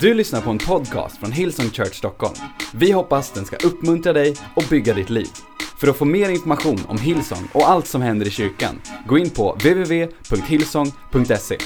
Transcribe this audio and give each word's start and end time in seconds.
Du 0.00 0.14
lyssnar 0.14 0.40
på 0.40 0.50
en 0.50 0.58
podcast 0.58 1.18
från 1.18 1.32
Hillsong 1.32 1.70
Church 1.70 1.94
Stockholm. 1.94 2.34
Vi 2.74 2.92
hoppas 2.92 3.32
den 3.32 3.44
ska 3.44 3.56
uppmuntra 3.56 4.12
dig 4.12 4.34
och 4.54 4.64
bygga 4.70 4.94
ditt 4.94 5.10
liv. 5.10 5.26
För 5.80 5.88
att 5.88 5.96
få 5.96 6.04
mer 6.04 6.28
information 6.28 6.80
om 6.88 6.98
Hillsong 6.98 7.48
och 7.52 7.68
allt 7.68 7.86
som 7.86 8.02
händer 8.02 8.26
i 8.26 8.30
kyrkan, 8.30 8.80
gå 9.06 9.18
in 9.18 9.30
på 9.30 9.52
www.hillsong.se. 9.52 11.58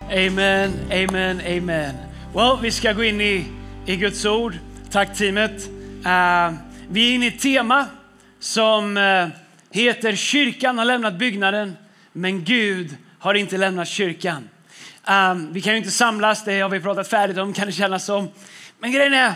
Amen, 0.00 0.72
amen, 0.90 1.40
amen. 1.40 1.94
Well, 2.34 2.58
vi 2.62 2.70
ska 2.70 2.92
gå 2.92 3.04
in 3.04 3.20
i, 3.20 3.44
i 3.86 3.96
Guds 3.96 4.24
ord. 4.24 4.54
Tack 4.90 5.18
teamet. 5.18 5.68
Uh, 6.06 6.12
eh, 6.12 6.52
vi 6.88 7.10
är 7.10 7.14
inne 7.14 7.24
i 7.24 7.28
ett 7.28 7.40
tema 7.40 7.86
som 8.38 8.96
uh, 8.96 9.28
heter 9.70 10.14
Kyrkan 10.14 10.78
har 10.78 10.84
lämnat 10.84 11.18
byggnaden, 11.18 11.76
men 12.12 12.44
Gud 12.44 12.96
har 13.18 13.34
inte 13.34 13.56
lämnat 13.56 13.88
kyrkan. 13.88 14.48
Um, 15.10 15.52
vi 15.52 15.60
kan 15.60 15.72
ju 15.72 15.78
inte 15.78 15.90
samlas, 15.90 16.44
det 16.44 16.60
har 16.60 16.68
vi 16.68 16.80
pratat 16.80 17.08
färdigt 17.08 17.38
om 17.38 17.52
kan 17.52 17.66
det 17.66 17.72
kännas 17.72 18.04
som. 18.04 18.28
Men 18.78 18.92
grejen 18.92 19.14
är, 19.14 19.32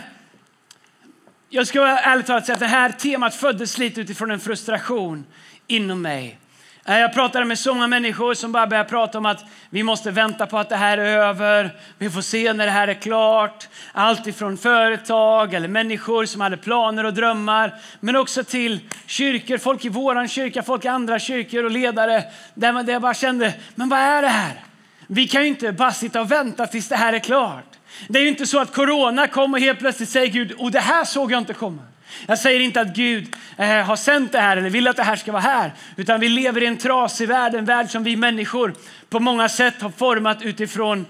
jag 1.49 1.67
ska 1.67 1.87
ärligt 1.87 2.27
talat 2.27 2.47
säga 2.47 2.55
att 2.55 2.61
det 2.61 2.67
här 2.67 2.91
temat 2.91 3.35
föddes 3.35 3.79
lite 3.79 4.01
utifrån 4.01 4.31
en 4.31 4.41
frustration 4.41 5.25
inom 5.67 6.03
mig. 6.03 6.39
Eh, 6.85 6.99
jag 6.99 7.15
pratade 7.15 7.45
med 7.45 7.59
så 7.59 7.75
många 7.75 7.87
människor 7.87 8.35
som 8.35 8.53
bara 8.53 8.67
började 8.67 8.89
prata 8.89 9.19
om 9.19 9.27
att 9.27 9.45
vi 9.71 9.83
måste 9.83 10.11
vänta 10.11 10.47
på 10.47 10.59
att 10.59 10.69
det 10.69 10.77
här 10.77 10.99
är 10.99 11.19
över. 11.19 11.77
Vi 11.99 12.11
får 12.11 12.21
se 12.21 12.53
när 12.53 12.67
det 12.67 12.73
här 12.73 12.89
är 12.89 12.95
klart. 12.95 13.69
Allt 13.93 14.27
ifrån 14.27 14.57
företag 14.57 15.55
eller 15.55 15.69
människor 15.69 16.25
som 16.25 16.41
hade 16.41 16.57
planer 16.57 17.05
och 17.05 17.15
drömmar. 17.15 17.75
Men 18.01 18.17
också 18.17 18.45
till 18.45 18.81
kyrkor, 19.07 19.59
folk 19.59 19.85
i 19.85 19.89
våran 19.89 20.29
kyrka, 20.29 20.63
folk 20.63 20.85
i 20.85 20.89
andra 20.89 21.19
kyrkor 21.19 21.65
och 21.65 21.71
ledare. 21.71 22.25
Där 22.55 22.73
man 22.73 22.87
där 22.87 22.93
jag 22.93 23.03
bara 23.03 23.15
kände, 23.15 23.55
men 23.75 23.89
vad 23.89 23.99
är 23.99 24.23
det 24.23 24.29
här? 24.29 24.65
Vi 25.07 25.29
kan 25.29 25.43
ju 25.43 25.49
inte 25.49 25.73
bara 25.73 25.93
sitta 25.93 26.21
och 26.21 26.31
vänta 26.31 26.67
tills 26.67 26.89
det 26.89 26.97
här 26.97 27.13
är 27.13 27.19
klart. 27.19 27.65
Det 28.09 28.19
är 28.19 28.23
ju 28.23 28.29
inte 28.29 28.47
så 28.47 28.61
att 28.61 28.75
corona 28.75 29.27
kommer 29.27 29.61
helt 29.61 29.79
plötsligt 29.79 30.09
säger 30.09 30.27
Gud, 30.27 30.53
och 30.53 30.71
det 30.71 30.81
här 30.81 31.05
såg 31.05 31.33
jag 31.33 31.39
inte 31.39 31.55
komma. 31.55 31.83
Jag 32.27 32.39
säger 32.39 32.61
inte 32.61 32.81
att 32.81 32.95
Gud 32.95 33.37
eh, 33.57 33.69
har 33.69 33.97
sänt 33.97 34.33
det 34.33 34.41
här 34.41 34.57
eller 34.57 34.71
vill 34.71 34.89
att 34.89 34.97
det 34.97 35.03
här 35.03 35.17
ska 35.17 35.33
vara 35.33 35.43
här. 35.43 35.73
Utan 35.97 36.21
vi 36.21 36.29
lever 36.29 36.63
i 36.63 36.67
en 36.67 36.77
trasig 36.77 37.29
värld, 37.29 37.55
en 37.55 37.65
värld 37.65 37.91
som 37.91 38.05
vi 38.05 38.17
människor 38.17 38.75
på 39.09 39.21
många 39.21 39.49
sätt 39.49 39.83
har 39.83 39.91
format 39.91 40.43
utifrån 40.43 41.07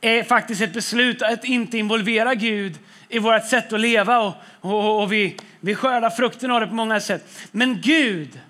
eh, 0.00 0.24
faktiskt 0.24 0.60
ett 0.62 0.72
beslut 0.72 1.22
att 1.22 1.44
inte 1.44 1.78
involvera 1.78 2.34
Gud 2.34 2.78
i 3.08 3.18
vårt 3.18 3.46
sätt 3.46 3.72
att 3.72 3.80
leva. 3.80 4.18
Och, 4.18 4.34
och, 4.60 5.02
och 5.02 5.12
vi, 5.12 5.36
vi 5.60 5.74
skördar 5.74 6.10
frukten 6.10 6.50
av 6.50 6.60
det 6.60 6.66
på 6.66 6.74
många 6.74 7.00
sätt. 7.00 7.28
Men 7.50 7.80
Gud 7.80 8.40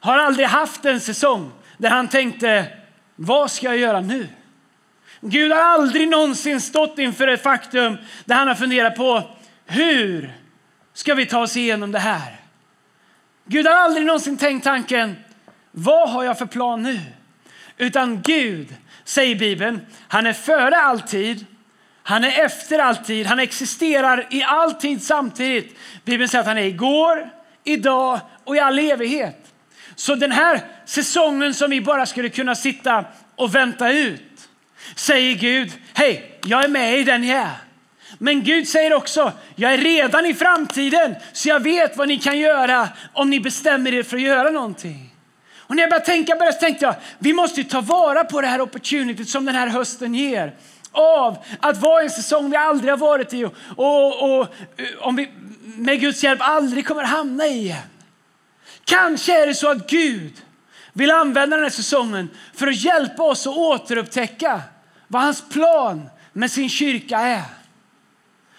har 0.00 0.18
aldrig 0.18 0.46
haft 0.46 0.84
en 0.84 1.00
säsong 1.00 1.52
där 1.78 1.90
han 1.90 2.08
tänkte, 2.08 2.66
vad 3.16 3.50
ska 3.50 3.66
jag 3.66 3.78
göra 3.78 4.00
nu? 4.00 4.28
Gud 5.20 5.52
har 5.52 5.60
aldrig 5.60 6.08
någonsin 6.08 6.60
stått 6.60 6.98
inför 6.98 7.28
ett 7.28 7.42
faktum 7.42 7.96
där 8.24 8.34
han 8.34 8.48
har 8.48 8.54
funderat 8.54 8.96
på 8.96 9.22
hur 9.66 10.34
ska 10.92 11.14
vi 11.14 11.26
ta 11.26 11.40
oss 11.40 11.56
igenom 11.56 11.92
det 11.92 11.98
här? 11.98 12.36
Gud 13.44 13.66
har 13.66 13.74
aldrig 13.74 14.06
någonsin 14.06 14.36
tänkt 14.36 14.64
tanken, 14.64 15.16
vad 15.70 16.10
har 16.10 16.24
jag 16.24 16.38
för 16.38 16.46
plan 16.46 16.82
nu? 16.82 17.00
Utan 17.78 18.22
Gud, 18.22 18.74
säger 19.04 19.34
Bibeln, 19.34 19.80
han 20.08 20.26
är 20.26 20.32
före 20.32 20.76
alltid, 20.76 21.46
han 22.02 22.24
är 22.24 22.44
efter 22.44 22.78
alltid, 22.78 23.26
han 23.26 23.38
existerar 23.38 24.26
i 24.30 24.42
alltid 24.42 25.02
samtidigt. 25.02 25.78
Bibeln 26.04 26.28
säger 26.28 26.40
att 26.40 26.48
han 26.48 26.58
är 26.58 26.62
igår, 26.62 27.30
idag 27.64 28.20
och 28.44 28.56
i 28.56 28.60
all 28.60 28.78
evighet. 28.78 29.45
Så 29.96 30.14
den 30.14 30.32
här 30.32 30.60
säsongen 30.84 31.54
som 31.54 31.70
vi 31.70 31.80
bara 31.80 32.06
skulle 32.06 32.28
kunna 32.28 32.54
sitta 32.54 33.04
och 33.36 33.54
vänta 33.54 33.92
ut, 33.92 34.48
säger 34.94 35.34
Gud, 35.34 35.72
hej, 35.94 36.38
jag 36.46 36.64
är 36.64 36.68
med 36.68 36.98
i 36.98 37.04
den 37.04 37.24
jag 37.24 37.38
är. 37.38 37.50
Men 38.18 38.42
Gud 38.42 38.68
säger 38.68 38.92
också, 38.92 39.32
jag 39.54 39.74
är 39.74 39.78
redan 39.78 40.26
i 40.26 40.34
framtiden 40.34 41.14
så 41.32 41.48
jag 41.48 41.60
vet 41.60 41.96
vad 41.96 42.08
ni 42.08 42.18
kan 42.18 42.38
göra 42.38 42.88
om 43.12 43.30
ni 43.30 43.40
bestämmer 43.40 43.94
er 43.94 44.02
för 44.02 44.16
att 44.16 44.22
göra 44.22 44.50
någonting. 44.50 45.14
Och 45.58 45.76
när 45.76 45.82
jag 45.82 45.90
började 45.90 46.06
tänka 46.06 46.36
på 46.36 46.44
det 46.44 46.52
så 46.52 46.58
tänkte 46.58 46.84
jag, 46.84 46.94
vi 47.18 47.32
måste 47.32 47.64
ta 47.64 47.80
vara 47.80 48.24
på 48.24 48.40
det 48.40 48.46
här 48.46 48.60
opportunityt 48.60 49.28
som 49.28 49.44
den 49.44 49.54
här 49.54 49.66
hösten 49.66 50.14
ger. 50.14 50.52
Av 50.92 51.44
att 51.60 51.80
vara 51.80 52.02
i 52.02 52.04
en 52.04 52.10
säsong 52.10 52.50
vi 52.50 52.56
aldrig 52.56 52.92
har 52.92 52.98
varit 52.98 53.34
i 53.34 53.44
och, 53.44 53.54
och, 53.76 54.38
och 54.38 54.42
eh, 54.76 54.86
om 55.00 55.16
vi 55.16 55.30
med 55.64 56.00
Guds 56.00 56.24
hjälp 56.24 56.40
aldrig 56.42 56.86
kommer 56.86 57.04
hamna 57.04 57.46
i 57.46 57.50
igen. 57.50 57.78
Kanske 58.86 59.42
är 59.42 59.46
det 59.46 59.54
så 59.54 59.70
att 59.70 59.90
Gud 59.90 60.32
vill 60.92 61.10
använda 61.10 61.56
den 61.56 61.64
här 61.64 61.70
säsongen 61.70 62.30
för 62.54 62.66
att 62.66 62.76
hjälpa 62.76 63.22
oss 63.22 63.46
att 63.46 63.56
återupptäcka 63.56 64.62
vad 65.08 65.22
hans 65.22 65.48
plan 65.48 66.08
med 66.32 66.50
sin 66.50 66.68
kyrka 66.68 67.18
är. 67.18 67.42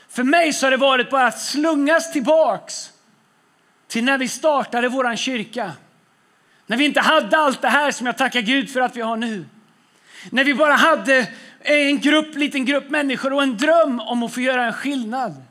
För 0.10 0.24
mig 0.24 0.54
så 0.54 0.66
har 0.66 0.72
det 0.72 0.78
varit 0.78 1.10
bara 1.10 1.28
att 1.28 1.40
slungas 1.40 2.14
tillbaks 2.14 2.92
till 3.88 4.04
när 4.04 4.18
vi 4.18 4.28
startade 4.28 4.90
vår 4.90 5.16
kyrka. 5.16 5.72
När 6.66 6.78
vi 6.78 6.86
inte 6.86 7.02
hade 7.02 7.38
allt 7.38 7.62
det 7.62 7.70
här 7.70 7.92
som 7.92 8.06
jag 8.08 8.18
tackar 8.18 8.42
Gud 8.42 8.70
för 8.70 8.82
att 8.82 8.96
vi 8.96 9.02
har 9.02 9.18
nu. 9.18 9.46
När 10.30 10.44
vi 10.44 10.54
bara 10.54 10.74
hade 10.74 11.28
en 11.60 12.00
grupp, 12.00 12.36
liten 12.36 12.66
grupp 12.66 12.90
människor 12.90 13.34
och 13.34 13.44
en 13.44 13.58
dröm 13.58 14.00
om 14.00 14.24
att 14.24 14.34
få 14.34 14.42
göra 14.42 14.66
en 14.66 14.74
skillnad. 14.74 15.44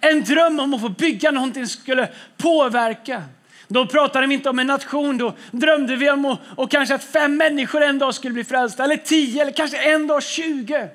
En 0.00 0.24
dröm 0.24 0.60
om 0.60 0.74
att 0.74 0.80
få 0.80 0.88
bygga 0.88 1.30
någonting 1.30 1.66
som 1.66 1.82
skulle 1.82 2.08
påverka. 2.36 3.22
Då 3.72 3.86
pratade 3.86 4.26
vi 4.26 4.34
inte 4.34 4.50
om 4.50 4.58
en 4.58 4.66
nation, 4.66 5.18
då 5.18 5.34
drömde 5.50 5.96
vi 5.96 6.10
om 6.10 6.24
och, 6.24 6.38
och 6.56 6.70
kanske 6.70 6.94
att 6.94 7.04
fem 7.04 7.36
människor 7.36 7.82
en 7.82 7.98
dag 7.98 8.14
skulle 8.14 8.34
bli 8.34 8.44
frälsta, 8.44 8.84
eller 8.84 8.96
tio, 8.96 9.42
eller 9.42 9.52
kanske 9.52 9.76
en 9.76 10.06
dag 10.06 10.22
tjugo. 10.22 10.88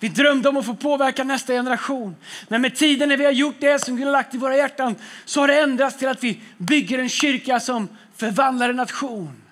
Vi 0.00 0.08
drömde 0.08 0.48
om 0.48 0.56
att 0.56 0.66
få 0.66 0.74
påverka 0.74 1.24
nästa 1.24 1.52
generation. 1.52 2.16
Men 2.48 2.62
med 2.62 2.76
tiden 2.76 3.08
när 3.08 3.16
vi 3.16 3.24
har 3.24 3.32
gjort 3.32 3.54
det 3.58 3.78
som 3.78 3.96
Gud 3.96 4.04
har 4.04 4.12
lagt 4.12 4.34
i 4.34 4.38
våra 4.38 4.56
hjärtan 4.56 4.94
så 5.24 5.40
har 5.40 5.48
det 5.48 5.60
ändrats 5.60 5.98
till 5.98 6.08
att 6.08 6.24
vi 6.24 6.40
bygger 6.58 6.98
en 6.98 7.08
kyrka 7.08 7.60
som 7.60 7.88
förvandlar 8.16 8.70
en 8.70 8.76
nation. 8.76 9.42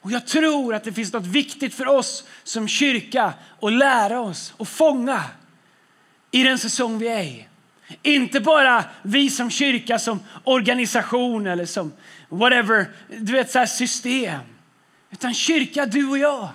Och 0.00 0.12
jag 0.12 0.26
tror 0.26 0.74
att 0.74 0.84
det 0.84 0.92
finns 0.92 1.12
något 1.12 1.26
viktigt 1.26 1.74
för 1.74 1.88
oss 1.88 2.24
som 2.44 2.68
kyrka 2.68 3.32
att 3.62 3.72
lära 3.72 4.20
oss 4.20 4.54
och 4.56 4.68
fånga 4.68 5.22
i 6.30 6.42
den 6.42 6.58
säsong 6.58 6.98
vi 6.98 7.08
är 7.08 7.22
i. 7.22 7.46
Inte 8.02 8.40
bara 8.40 8.84
vi 9.02 9.30
som 9.30 9.50
kyrka, 9.50 9.98
som 9.98 10.20
organisation 10.44 11.46
eller 11.46 11.66
som 11.66 11.92
whatever, 12.28 12.86
du 13.08 13.32
vet 13.32 13.50
så 13.50 13.66
system. 13.66 14.40
Utan 15.10 15.34
kyrka, 15.34 15.86
du 15.86 16.08
och 16.08 16.18
jag. 16.18 16.48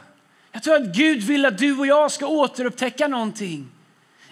Jag 0.52 0.64
tror 0.64 0.76
att 0.76 0.96
Gud 0.96 1.24
vill 1.24 1.46
att 1.46 1.58
du 1.58 1.78
och 1.78 1.88
jag 1.88 2.12
ska 2.12 2.28
återupptäcka 2.28 3.08
någonting 3.08 3.70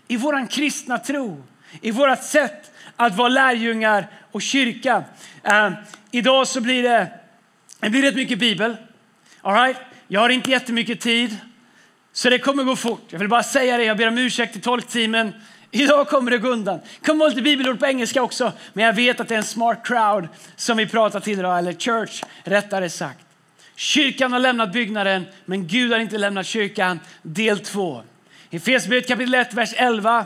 i 0.08 0.18
vår 0.18 0.50
kristna 0.50 0.98
tro, 0.98 1.44
i 1.82 1.92
vårt 1.92 2.24
sätt 2.24 2.72
att 2.96 3.16
vara 3.16 3.30
lärjungar 3.30 4.08
och 4.32 4.42
kyrka. 4.42 5.04
Uh, 5.48 5.72
idag 6.12 6.48
så 6.48 6.62
blir 6.62 6.84
det, 6.84 7.12
det 7.80 7.90
blir 7.90 8.02
rätt 8.02 8.16
mycket 8.16 8.40
bibel. 8.40 8.78
All 9.42 9.54
right? 9.54 9.78
Jag 10.08 10.22
har 10.22 10.30
inte 10.30 10.52
jättemycket 10.52 11.02
tid, 11.02 11.38
så 12.14 12.30
det 12.30 12.40
kommer 12.40 12.64
gå 12.64 12.76
fort. 12.76 13.06
Jag 13.10 13.20
vill 13.20 13.28
bara 13.28 13.44
säga 13.44 13.78
det, 13.78 13.84
jag 13.84 13.98
ber 13.98 14.08
om 14.08 14.18
ursäkt 14.18 14.54
till 14.54 14.62
tolkteamen. 14.62 15.34
Idag 15.72 16.08
kommer 16.08 16.32
det 16.32 16.38
gå 16.38 16.48
undan. 16.48 16.80
Det 17.00 17.06
kommer 17.06 17.30
lite 17.30 17.42
bibelord 17.42 17.80
på 17.80 17.86
engelska 17.86 18.24
också, 18.24 18.52
men 18.74 18.86
jag 18.86 18.94
vet 18.94 19.20
att 19.20 19.28
det 19.28 19.36
är 19.36 19.38
en 19.38 19.44
smart 19.44 19.80
crowd 19.84 20.28
som 20.56 20.78
vi 20.78 20.88
pratar 20.88 21.20
till 21.20 21.40
idag, 21.40 21.58
eller 21.58 21.74
church 21.74 22.24
rättare 22.44 22.90
sagt. 22.90 23.26
Kyrkan 23.76 24.34
har 24.34 24.40
lämnat 24.40 24.74
byggnaden, 24.74 25.26
men 25.46 25.68
Gud 25.68 25.92
har 25.92 26.00
inte 26.00 26.18
lämnat 26.18 26.46
kyrkan. 26.46 27.00
Del 27.22 27.60
2. 27.60 28.04
I 28.50 28.56
Efesierbrevet 28.56 29.08
kapitel 29.08 29.36
1, 29.36 29.54
vers 29.54 29.74
11. 29.78 30.26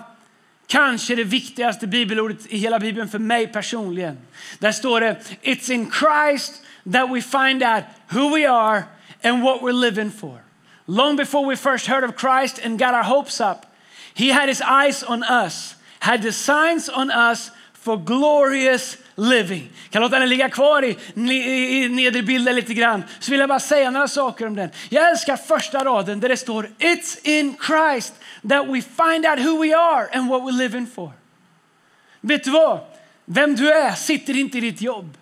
Kanske 0.68 1.16
det 1.16 1.24
viktigaste 1.24 1.88
bibelordet 1.88 2.46
i 2.50 2.58
hela 2.58 2.80
Bibeln 2.80 3.10
för 3.10 3.20
mig 3.20 3.48
personligen. 3.48 4.18
Där 4.60 4.72
står 4.72 5.02
det 5.02 5.18
It's 5.42 5.72
in 5.72 5.92
Christ 5.92 6.54
that 6.94 7.10
we 7.10 7.22
find 7.22 7.64
out 7.64 7.84
who 8.10 8.36
we 8.36 8.50
are 8.50 8.84
and 9.24 9.44
what 9.44 9.62
we're 9.62 9.82
living 9.82 10.12
for. 10.12 10.40
Long 10.86 11.16
before 11.16 11.50
we 11.50 11.56
first 11.56 11.88
heard 11.88 12.04
of 12.04 12.16
Christ 12.18 12.66
and 12.66 12.80
got 12.80 12.94
our 12.94 13.04
hopes 13.04 13.40
up, 13.42 13.66
he 14.14 14.32
had 14.32 14.50
his 14.50 14.62
eyes 14.62 15.04
on 15.04 15.24
us, 15.24 15.76
had 16.00 16.22
designs 16.22 16.90
on 16.90 17.12
us 17.12 17.52
for 17.74 17.98
glorious 17.98 18.98
living. 19.16 19.70
Kan 19.90 20.02
låta 20.02 20.20
den 20.20 20.30
ligga 20.30 20.50
kvar 20.50 20.84
i, 20.84 20.98
i, 21.16 21.84
i 21.84 21.90
nedre 21.90 22.24
bilden 22.24 22.56
lite 22.56 22.74
grann. 22.74 23.04
Så 23.20 23.32
vill 23.32 23.40
jag 23.40 23.50
bara 23.50 23.60
säga 23.60 23.90
några 23.92 24.08
saker 24.08 24.48
om 24.48 24.56
den. 24.56 24.70
Jag 24.90 25.10
älskar 25.10 25.38
första 25.38 25.86
raden 25.86 26.20
där 26.20 26.30
det 26.30 26.38
står 26.38 26.70
It's 26.80 27.20
in 27.24 27.56
Christ 27.68 28.14
that 28.50 28.68
we 28.68 28.82
find 28.82 29.26
out 29.26 29.40
who 29.40 29.62
we 29.64 29.78
are 29.78 30.08
and 30.14 30.30
what 30.30 30.42
we're 30.42 30.58
living 30.58 30.88
for. 30.88 31.12
Vet 32.22 32.44
du 32.44 32.52
vad? 32.52 32.80
Vem 33.26 33.56
du 33.56 33.72
är 33.72 33.92
sitter 33.92 34.38
inte 34.38 34.58
i 34.58 34.62
ditt 34.62 34.82
jobb. 34.82 35.18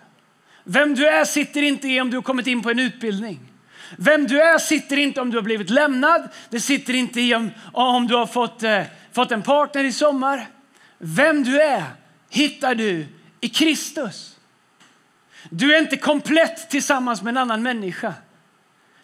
Vem 0.63 0.95
du 0.95 1.07
är 1.07 1.25
sitter 1.25 1.61
inte 1.61 1.87
i 1.87 2.01
om 2.01 2.09
du 2.09 2.17
har 2.17 2.21
kommit 2.21 2.47
in 2.47 2.63
på 2.63 2.69
en 2.69 2.79
utbildning. 2.79 3.50
Vem 3.97 4.27
du 4.27 4.41
är 4.41 4.59
sitter 4.59 4.97
inte 4.97 5.21
om 5.21 5.31
du 5.31 5.37
har 5.37 5.43
blivit 5.43 5.69
lämnad. 5.69 6.29
Det 6.49 6.59
sitter 6.59 6.93
inte 6.93 7.21
i 7.21 7.35
om, 7.35 7.51
om 7.73 8.07
du 8.07 8.15
har 8.15 8.25
fått, 8.25 8.63
eh, 8.63 8.83
fått 9.11 9.31
en 9.31 9.41
partner 9.41 9.83
i 9.83 9.91
sommar. 9.91 10.47
Vem 10.97 11.43
du 11.43 11.61
är 11.61 11.83
hittar 12.29 12.75
du 12.75 13.05
i 13.41 13.49
Kristus. 13.49 14.37
Du 15.49 15.75
är 15.75 15.79
inte 15.79 15.97
komplett 15.97 16.69
tillsammans 16.69 17.21
med 17.21 17.31
en 17.31 17.37
annan 17.37 17.63
människa. 17.63 18.13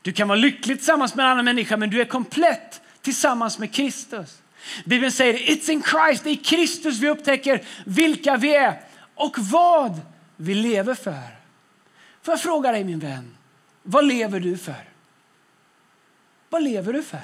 Du 0.01 0.12
kan 0.12 0.28
vara 0.28 0.39
lycklig 0.39 0.78
tillsammans 0.78 1.16
med 1.16 1.24
en 1.24 1.31
annan 1.31 1.45
människa, 1.45 1.78
men 1.78 1.90
du 1.90 2.01
är 2.01 2.06
komplett 2.06 2.81
tillsammans 3.01 3.60
med 3.60 3.74
Kristus. 3.74 4.42
Bibeln 4.86 5.12
säger 5.12 5.33
it's 5.33 5.72
in 5.72 5.83
Christ, 5.83 6.24
det 6.24 6.30
är 6.30 6.33
i 6.33 6.36
Kristus 6.36 7.00
vi 7.00 7.10
upptäcker 7.10 7.62
vilka 7.86 8.38
vi 8.38 8.56
är 8.56 8.81
och 9.16 9.40
vad 9.40 10.01
vi 10.36 10.54
lever 10.54 10.95
för. 10.95 11.38
Får 12.24 12.31
jag 12.31 12.42
fråga 12.42 12.72
dig 12.72 12.83
min 12.83 13.00
vän, 13.00 13.37
vad 13.89 14.06
lever 14.06 14.39
du 14.39 14.57
för? 14.57 14.89
Vad 16.50 16.63
lever 16.63 16.94
du 16.94 17.04
för? 17.04 17.22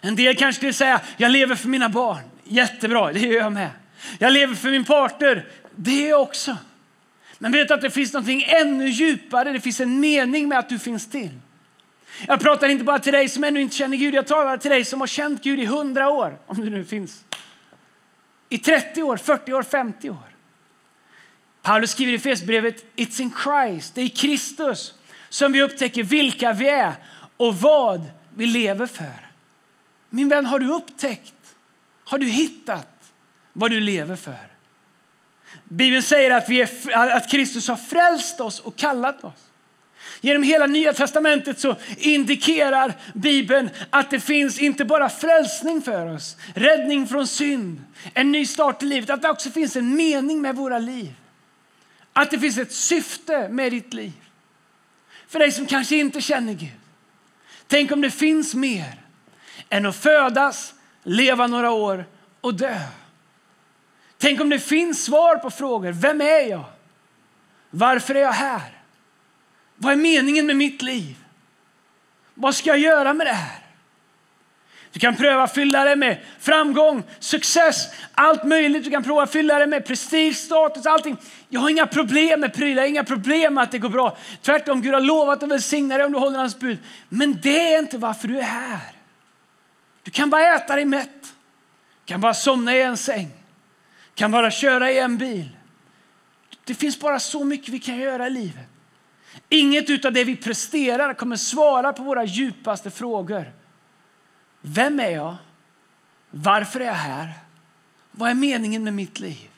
En 0.00 0.16
del 0.16 0.36
kanske 0.36 0.58
skulle 0.58 0.72
säga, 0.72 1.00
jag 1.16 1.30
lever 1.30 1.54
för 1.54 1.68
mina 1.68 1.88
barn. 1.88 2.22
Jättebra, 2.44 3.12
det 3.12 3.20
gör 3.20 3.40
jag 3.40 3.52
med. 3.52 3.70
Jag 4.18 4.32
lever 4.32 4.54
för 4.54 4.70
min 4.70 4.84
partner. 4.84 5.46
Det 5.76 5.92
gör 5.92 6.08
jag 6.08 6.22
också. 6.22 6.56
Men 7.38 7.52
vet 7.52 7.70
att 7.70 7.80
det 7.80 7.90
finns 7.90 8.12
något 8.12 8.28
ännu 8.46 8.88
djupare? 8.88 9.52
Det 9.52 9.60
finns 9.60 9.80
en 9.80 10.00
mening 10.00 10.48
med 10.48 10.58
att 10.58 10.68
du 10.68 10.78
finns 10.78 11.10
till. 11.10 11.30
Jag 12.26 12.40
pratar 12.40 12.68
inte 12.68 12.84
bara 12.84 12.98
till 12.98 13.12
dig 13.12 13.28
som 13.28 13.44
ännu 13.44 13.60
inte 13.60 13.76
känner 13.76 13.96
Gud. 13.96 14.14
Jag 14.14 14.26
talar 14.26 14.56
till 14.56 14.70
dig 14.70 14.84
som 14.84 15.00
har 15.00 15.06
känt 15.06 15.42
Gud 15.42 15.60
i 15.60 15.64
hundra 15.64 16.08
år, 16.08 16.38
om 16.46 16.60
du 16.60 16.70
nu 16.70 16.84
finns. 16.84 17.24
I 18.48 18.58
30 18.58 19.02
år, 19.02 19.16
40 19.16 19.52
år, 19.52 19.62
50 19.62 20.10
år. 20.10 20.34
Paulus 21.62 21.90
skriver 21.90 22.12
i 22.12 22.18
Fesbrevet, 22.18 22.84
It's 22.96 23.20
in 23.20 23.32
Christ, 23.44 23.94
det 23.94 24.00
är 24.00 24.04
i 24.04 24.08
Kristus 24.08 24.94
som 25.34 25.52
vi 25.52 25.62
upptäcker 25.62 26.02
vilka 26.02 26.52
vi 26.52 26.68
är 26.68 26.92
och 27.36 27.56
vad 27.56 28.02
vi 28.34 28.46
lever 28.46 28.86
för. 28.86 29.30
Min 30.10 30.28
vän, 30.28 30.46
har 30.46 30.58
du 30.58 30.72
upptäckt, 30.72 31.34
har 32.04 32.18
du 32.18 32.26
hittat 32.26 33.12
vad 33.52 33.70
du 33.70 33.80
lever 33.80 34.16
för? 34.16 34.46
Bibeln 35.64 36.02
säger 36.02 36.30
att, 36.30 36.48
vi 36.48 36.60
är, 36.60 37.10
att 37.16 37.30
Kristus 37.30 37.68
har 37.68 37.76
frälst 37.76 38.40
oss 38.40 38.60
och 38.60 38.76
kallat 38.76 39.24
oss. 39.24 39.50
Genom 40.20 40.42
hela 40.42 40.66
Nya 40.66 40.92
testamentet 40.92 41.60
så 41.60 41.76
indikerar 41.96 42.92
Bibeln 43.14 43.70
att 43.90 44.10
det 44.10 44.20
finns 44.20 44.58
inte 44.58 44.84
bara 44.84 45.08
frälsning 45.08 45.82
för 45.82 46.14
oss, 46.14 46.36
räddning 46.54 47.06
från 47.06 47.26
synd, 47.26 47.84
en 48.14 48.32
ny 48.32 48.46
start 48.46 48.82
i 48.82 48.86
livet, 48.86 49.10
att 49.10 49.22
det 49.22 49.30
också 49.30 49.50
finns 49.50 49.76
en 49.76 49.96
mening 49.96 50.42
med 50.42 50.56
våra 50.56 50.78
liv. 50.78 51.14
Att 52.12 52.30
det 52.30 52.38
finns 52.38 52.58
ett 52.58 52.72
syfte 52.72 53.48
med 53.48 53.72
ditt 53.72 53.94
liv. 53.94 54.12
För 55.34 55.38
dig 55.38 55.52
som 55.52 55.66
kanske 55.66 55.96
inte 55.96 56.20
känner 56.20 56.52
Gud. 56.52 56.80
Tänk 57.66 57.92
om 57.92 58.00
det 58.00 58.10
finns 58.10 58.54
mer 58.54 58.94
än 59.70 59.86
att 59.86 59.96
födas, 59.96 60.74
leva 61.02 61.46
några 61.46 61.70
år 61.70 62.06
och 62.40 62.54
dö. 62.54 62.80
Tänk 64.18 64.40
om 64.40 64.48
det 64.48 64.58
finns 64.58 65.04
svar 65.04 65.36
på 65.36 65.50
frågor. 65.50 65.92
Vem 65.92 66.20
är 66.20 66.48
jag? 66.48 66.64
Varför 67.70 68.14
är 68.14 68.20
jag 68.20 68.32
här? 68.32 68.82
Vad 69.76 69.92
är 69.92 69.96
meningen 69.96 70.46
med 70.46 70.56
mitt 70.56 70.82
liv? 70.82 71.16
Vad 72.34 72.54
ska 72.54 72.70
jag 72.70 72.78
göra 72.78 73.14
med 73.14 73.26
det 73.26 73.32
här? 73.32 73.63
Du 74.94 75.00
kan 75.00 75.16
pröva 75.16 75.46
fylla 75.46 75.84
det 75.84 75.96
med 75.96 76.18
framgång, 76.40 77.02
success, 77.18 77.88
allt 78.14 78.44
möjligt. 78.44 78.84
Du 78.84 78.90
kan 78.90 79.02
prova 79.02 79.26
fylla 79.26 79.58
det 79.58 79.66
med 79.66 79.86
prestige, 79.86 80.36
status, 80.36 80.86
allting. 80.86 81.16
Jag 81.48 81.60
har 81.60 81.70
inga 81.70 81.86
problem 81.86 82.40
med 82.40 82.54
prylar, 82.54 82.84
inga 82.84 83.04
problem 83.04 83.54
med 83.54 83.64
att 83.64 83.70
det 83.70 83.78
går 83.78 83.88
bra. 83.88 84.16
Tvärtom, 84.42 84.82
Gud 84.82 84.94
har 84.94 85.00
lovat 85.00 85.42
att 85.42 85.48
välsigna 85.48 85.96
dig 85.96 86.06
om 86.06 86.12
du 86.12 86.18
håller 86.18 86.38
hans 86.38 86.58
bud. 86.58 86.78
Men 87.08 87.40
det 87.42 87.74
är 87.74 87.78
inte 87.78 87.98
varför 87.98 88.28
du 88.28 88.38
är 88.38 88.42
här. 88.42 88.92
Du 90.02 90.10
kan 90.10 90.30
bara 90.30 90.54
äta 90.54 90.76
dig 90.76 90.84
mätt. 90.84 91.22
Du 92.04 92.12
kan 92.12 92.20
bara 92.20 92.34
somna 92.34 92.76
i 92.76 92.82
en 92.82 92.96
säng. 92.96 93.28
Du 94.14 94.18
kan 94.18 94.30
bara 94.30 94.50
köra 94.50 94.90
i 94.90 94.98
en 94.98 95.18
bil. 95.18 95.48
Det 96.64 96.74
finns 96.74 97.00
bara 97.00 97.18
så 97.18 97.44
mycket 97.44 97.68
vi 97.68 97.78
kan 97.78 97.96
göra 97.96 98.26
i 98.26 98.30
livet. 98.30 98.66
Inget 99.48 100.04
av 100.04 100.12
det 100.12 100.24
vi 100.24 100.36
presterar 100.36 101.14
kommer 101.14 101.36
svara 101.36 101.92
på 101.92 102.02
våra 102.02 102.24
djupaste 102.24 102.90
frågor. 102.90 103.63
Vem 104.66 105.00
är 105.00 105.10
jag? 105.10 105.36
Varför 106.30 106.80
är 106.80 106.84
jag 106.84 106.94
här? 106.94 107.32
Vad 108.10 108.30
är 108.30 108.34
meningen 108.34 108.84
med 108.84 108.94
mitt 108.94 109.20
liv? 109.20 109.50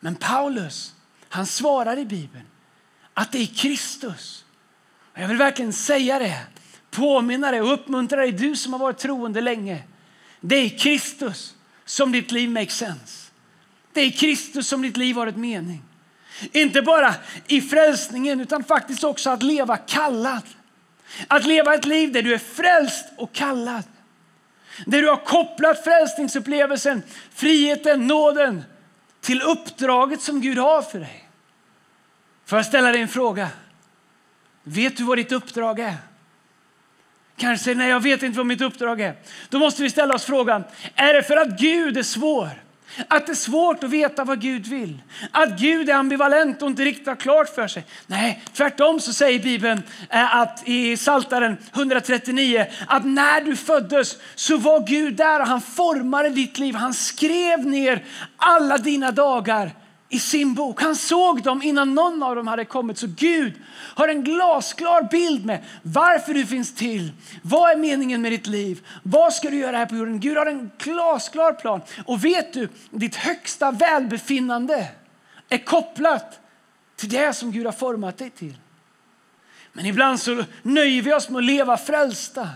Men 0.00 0.14
Paulus, 0.14 0.94
han 1.28 1.46
svarar 1.46 1.98
i 1.98 2.04
Bibeln 2.04 2.46
att 3.14 3.32
det 3.32 3.38
är 3.38 3.46
Kristus. 3.46 4.44
Och 5.12 5.20
jag 5.20 5.28
vill 5.28 5.36
verkligen 5.36 5.72
säga 5.72 6.18
det, 6.18 6.38
påminna 6.90 7.50
dig 7.50 7.60
och 7.60 7.72
uppmuntra 7.72 8.20
dig, 8.20 8.32
du 8.32 8.56
som 8.56 8.72
har 8.72 8.80
varit 8.80 8.98
troende 8.98 9.40
länge. 9.40 9.82
Det 10.40 10.56
är 10.56 10.68
Kristus 10.68 11.54
som 11.84 12.12
ditt 12.12 12.32
liv 12.32 12.50
makes 12.50 12.76
sense. 12.76 13.30
Det 13.92 14.00
är 14.00 14.10
Kristus 14.10 14.68
som 14.68 14.82
ditt 14.82 14.96
liv 14.96 15.16
har 15.16 15.26
ett 15.26 15.36
mening. 15.36 15.82
Inte 16.52 16.82
bara 16.82 17.14
i 17.46 17.60
frälsningen 17.60 18.40
utan 18.40 18.64
faktiskt 18.64 19.04
också 19.04 19.30
att 19.30 19.42
leva 19.42 19.76
kallad. 19.76 20.42
Att 21.28 21.44
leva 21.44 21.74
ett 21.74 21.84
liv 21.84 22.12
där 22.12 22.22
du 22.22 22.34
är 22.34 22.38
frälst 22.38 23.04
och 23.16 23.32
kallad. 23.32 23.84
Där 24.86 25.02
du 25.02 25.08
har 25.08 25.24
kopplat 25.24 25.84
frälsningsupplevelsen, 25.84 27.02
friheten, 27.34 28.06
nåden 28.06 28.64
till 29.20 29.42
uppdraget 29.42 30.20
som 30.20 30.40
Gud 30.40 30.58
har 30.58 30.82
för 30.82 30.98
dig. 30.98 31.28
Får 32.44 32.58
jag 32.58 32.66
ställa 32.66 32.92
dig 32.92 33.00
en 33.00 33.08
fråga? 33.08 33.48
Vet 34.62 34.96
du 34.96 35.04
vad 35.04 35.18
ditt 35.18 35.32
uppdrag 35.32 35.80
är? 35.80 35.94
Kanske 37.36 37.74
nej, 37.74 37.88
jag 37.88 38.02
vet 38.02 38.22
inte 38.22 38.38
vad 38.38 38.46
mitt 38.46 38.60
uppdrag 38.60 39.00
är. 39.00 39.14
Då 39.48 39.58
måste 39.58 39.82
vi 39.82 39.90
ställa 39.90 40.14
oss 40.14 40.24
frågan, 40.24 40.64
är 40.94 41.14
det 41.14 41.22
för 41.22 41.36
att 41.36 41.60
Gud 41.60 41.96
är 41.96 42.02
svår? 42.02 42.65
Att 43.08 43.26
det 43.26 43.32
är 43.32 43.34
svårt 43.34 43.84
att 43.84 43.90
veta 43.90 44.24
vad 44.24 44.40
Gud 44.40 44.66
vill. 44.66 45.02
Att 45.30 45.60
Gud 45.60 45.90
är 45.90 45.94
ambivalent 45.94 46.62
och 46.62 46.68
inte 46.68 46.84
riktigt 46.84 47.06
har 47.06 47.16
klart 47.16 47.54
för 47.54 47.68
sig. 47.68 47.84
Nej, 48.06 48.42
tvärtom 48.52 49.00
så 49.00 49.12
säger 49.12 49.38
Bibeln 49.38 49.82
eh, 50.10 50.36
att 50.36 50.62
i 50.64 50.96
Saltaren 50.96 51.56
139 51.74 52.66
att 52.86 53.04
när 53.04 53.40
du 53.40 53.56
föddes 53.56 54.16
så 54.34 54.56
var 54.56 54.86
Gud 54.86 55.14
där 55.14 55.40
och 55.40 55.46
han 55.46 55.60
formade 55.60 56.28
ditt 56.28 56.58
liv. 56.58 56.74
Han 56.74 56.94
skrev 56.94 57.66
ner 57.66 58.04
alla 58.36 58.78
dina 58.78 59.10
dagar 59.10 59.70
i 60.16 60.18
sin 60.18 60.54
bok. 60.54 60.82
Han 60.82 60.96
såg 60.96 61.42
dem 61.42 61.62
innan 61.62 61.94
någon 61.94 62.22
av 62.22 62.36
dem 62.36 62.46
hade 62.46 62.64
kommit. 62.64 62.98
Så 62.98 63.06
Gud 63.16 63.52
har 63.72 64.08
en 64.08 64.24
glasklar 64.24 65.08
bild 65.10 65.46
med 65.46 65.64
varför 65.82 66.34
du 66.34 66.46
finns 66.46 66.74
till. 66.74 67.12
Vad 67.42 67.70
är 67.70 67.76
meningen 67.76 68.22
med 68.22 68.32
ditt 68.32 68.46
liv? 68.46 68.86
Vad 69.02 69.32
ska 69.32 69.50
du 69.50 69.56
göra 69.56 69.76
här 69.76 69.86
på 69.86 69.96
jorden? 69.96 70.20
Gud 70.20 70.36
har 70.36 70.46
en 70.46 70.70
glasklar 70.78 71.52
plan. 71.52 71.80
Och 72.04 72.24
vet 72.24 72.52
du, 72.52 72.68
ditt 72.90 73.16
högsta 73.16 73.70
välbefinnande 73.70 74.88
är 75.48 75.58
kopplat 75.58 76.40
till 76.96 77.08
det 77.08 77.32
som 77.32 77.52
Gud 77.52 77.66
har 77.66 77.72
format 77.72 78.18
dig 78.18 78.30
till. 78.30 78.56
Men 79.72 79.86
ibland 79.86 80.20
så 80.20 80.44
nöjer 80.62 81.02
vi 81.02 81.14
oss 81.14 81.28
med 81.28 81.38
att 81.38 81.44
leva 81.44 81.76
frälsta. 81.76 82.48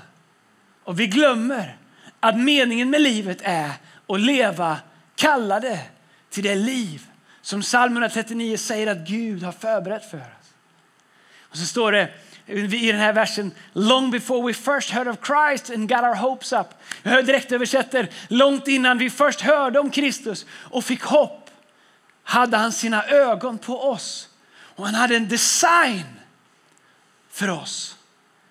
Och 0.85 1.01
vi 1.01 1.07
glömmer 1.07 1.77
att 2.21 2.39
meningen 2.39 2.91
med 2.91 3.01
livet 3.01 3.39
är 3.43 3.71
att 4.07 4.21
leva 4.21 4.77
kallade 5.15 5.81
till 6.31 6.45
det 6.45 6.55
liv 6.55 7.10
som 7.43 7.61
psalm 7.63 7.93
139 7.93 8.57
säger 8.57 8.87
att 8.87 8.99
Gud 8.99 9.43
har 9.43 9.53
förberett 9.53 10.11
för 10.11 10.19
oss. 10.19 10.25
Och 11.41 11.57
så 11.57 11.67
står 11.67 11.93
det 11.93 12.09
i 12.47 12.93
den 12.93 13.01
här 13.01 13.13
versen, 13.13 13.53
long 13.73 14.11
before 14.11 14.47
we 14.47 14.55
first 14.55 14.91
heard 14.91 15.09
of 15.09 15.17
Christ 15.27 15.71
and 15.71 15.89
got 15.89 16.03
our 16.03 16.15
hopes 16.15 16.53
up. 16.53 16.67
Jag 17.03 17.27
direkt 17.27 17.53
översätter, 17.53 18.09
långt 18.29 18.69
innan 18.69 18.99
vi 18.99 19.11
först 19.11 19.41
hörde 19.41 19.79
om 19.79 19.91
Kristus 19.91 20.47
och 20.51 20.85
fick 20.85 21.03
hopp 21.03 21.51
hade 22.23 22.57
han 22.57 22.73
sina 22.73 23.05
ögon 23.05 23.59
på 23.59 23.83
oss. 23.83 24.29
Och 24.77 24.87
han 24.87 24.95
hade 24.95 25.17
en 25.17 25.29
design 25.29 26.05
för 27.31 27.51
oss, 27.51 27.97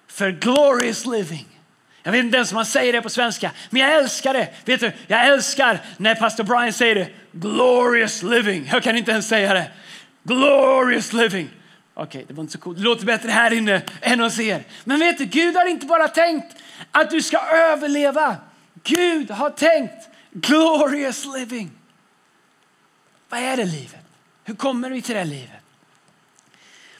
för 0.07 0.31
glorious 0.31 1.05
living. 1.05 1.58
Jag 2.03 2.11
vet 2.11 2.25
inte 2.25 2.37
ens 2.37 2.51
om 2.51 2.55
man 2.55 2.65
säger 2.65 2.93
det 2.93 3.01
på 3.01 3.09
svenska, 3.09 3.51
men 3.69 3.81
jag 3.81 3.95
älskar 3.95 4.33
det. 4.33 4.49
Vet 4.65 4.79
du, 4.79 4.91
jag 5.07 5.27
älskar 5.27 5.79
när 5.97 6.15
pastor 6.15 6.43
Brian 6.43 6.73
säger 6.73 6.95
det. 6.95 7.09
Glorious 7.31 8.23
living. 8.23 8.69
Jag 8.71 8.83
kan 8.83 8.97
inte 8.97 9.11
ens 9.11 9.27
säga 9.27 9.53
det. 9.53 9.71
Glorious 10.23 11.13
living. 11.13 11.49
Okej, 11.93 12.07
okay, 12.07 12.25
det 12.27 12.33
var 12.33 12.41
inte 12.41 12.53
så 12.53 12.59
coolt. 12.59 12.77
Det 12.77 12.83
låter 12.83 13.05
bättre 13.05 13.29
här 13.29 13.53
inne 13.53 13.81
än 14.01 14.19
hos 14.19 14.39
er. 14.39 14.63
Men 14.83 14.99
vet 14.99 15.17
du, 15.17 15.25
Gud 15.25 15.55
har 15.55 15.65
inte 15.65 15.85
bara 15.85 16.07
tänkt 16.07 16.55
att 16.91 17.09
du 17.09 17.21
ska 17.21 17.37
överleva. 17.39 18.35
Gud 18.83 19.31
har 19.31 19.49
tänkt 19.49 20.09
glorious 20.31 21.25
living. 21.37 21.71
Vad 23.29 23.39
är 23.39 23.57
det 23.57 23.65
livet? 23.65 24.05
Hur 24.43 24.55
kommer 24.55 24.89
vi 24.89 25.01
till 25.01 25.15
det 25.15 25.25
livet? 25.25 25.51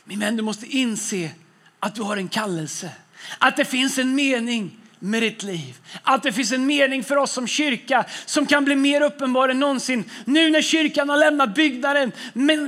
Min 0.03 0.19
vän, 0.19 0.35
du 0.35 0.43
måste 0.43 0.65
inse 0.65 1.31
att 1.79 1.95
du 1.95 2.01
har 2.01 2.17
en 2.17 2.27
kallelse. 2.27 2.91
Att 3.37 3.57
det 3.57 3.65
finns 3.65 3.97
en 3.97 4.15
mening 4.15 4.78
med 4.99 5.23
ditt 5.23 5.43
liv. 5.43 5.77
Att 6.03 6.23
det 6.23 6.33
finns 6.33 6.51
en 6.51 6.65
mening 6.65 7.03
för 7.03 7.15
oss 7.15 7.31
som 7.31 7.47
kyrka 7.47 8.05
som 8.25 8.45
kan 8.45 8.65
bli 8.65 8.75
mer 8.75 9.01
uppenbar 9.01 9.49
än 9.49 9.59
någonsin. 9.59 10.03
Nu 10.25 10.49
när 10.49 10.61
kyrkan 10.61 11.09
har 11.09 11.17
lämnat 11.17 11.55
byggnaden 11.55 12.11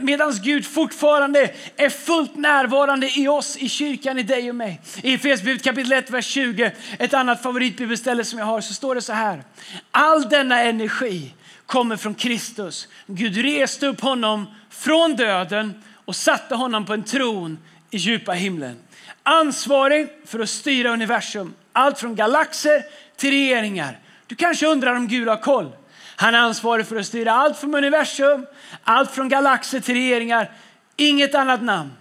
medan 0.01 0.33
Gud 0.43 0.65
fortfarande 0.65 1.53
är 1.75 1.89
fullt 1.89 2.35
närvarande 2.35 3.19
i 3.19 3.27
oss, 3.27 3.57
i 3.57 3.69
kyrkan, 3.69 4.19
i 4.19 4.23
dig 4.23 4.50
och 4.50 4.55
mig. 4.55 4.81
I 5.03 5.13
Efesierbrevet 5.13 5.63
kapitel 5.63 5.91
1, 5.91 6.09
vers 6.09 6.25
20, 6.25 6.71
ett 7.00 7.13
annat 7.13 7.43
favoritbibelställe 7.43 8.23
som 8.23 8.39
jag 8.39 8.45
har, 8.45 8.61
så 8.61 8.73
står 8.73 8.95
det 8.95 9.01
så 9.01 9.13
här. 9.13 9.43
All 9.91 10.29
denna 10.29 10.61
energi 10.61 11.33
kommer 11.65 11.97
från 11.97 12.15
Kristus. 12.15 12.88
Gud 13.07 13.38
reste 13.38 13.88
upp 13.88 14.01
honom 14.01 14.45
från 14.69 15.15
döden 15.15 15.83
och 16.05 16.15
satte 16.15 16.55
honom 16.55 16.85
på 16.85 16.93
en 16.93 17.03
tron 17.03 17.57
i 17.91 17.97
djupa 17.97 18.31
himlen. 18.31 18.77
Ansvarig 19.23 20.07
för 20.25 20.39
att 20.39 20.50
styra 20.50 20.89
universum 20.89 21.53
allt 21.73 21.99
från 21.99 22.15
galaxer 22.15 22.83
till 23.17 23.29
regeringar. 23.29 23.99
Du 24.27 24.35
kanske 24.35 24.67
undrar 24.67 24.95
om 24.95 25.07
Gud 25.07 25.27
har 25.27 25.37
koll. 25.37 25.71
Han 26.15 26.35
är 26.35 26.39
ansvarig 26.39 26.87
för 26.87 26.95
att 26.95 27.05
styra 27.05 27.31
allt 27.31 27.57
från 27.57 27.75
universum, 27.75 28.45
allt 28.83 29.11
från 29.11 29.29
galaxer 29.29 29.79
till 29.79 29.95
regeringar. 29.95 30.51
Inget 30.95 31.35
annat 31.35 31.61
namn, 31.61 31.91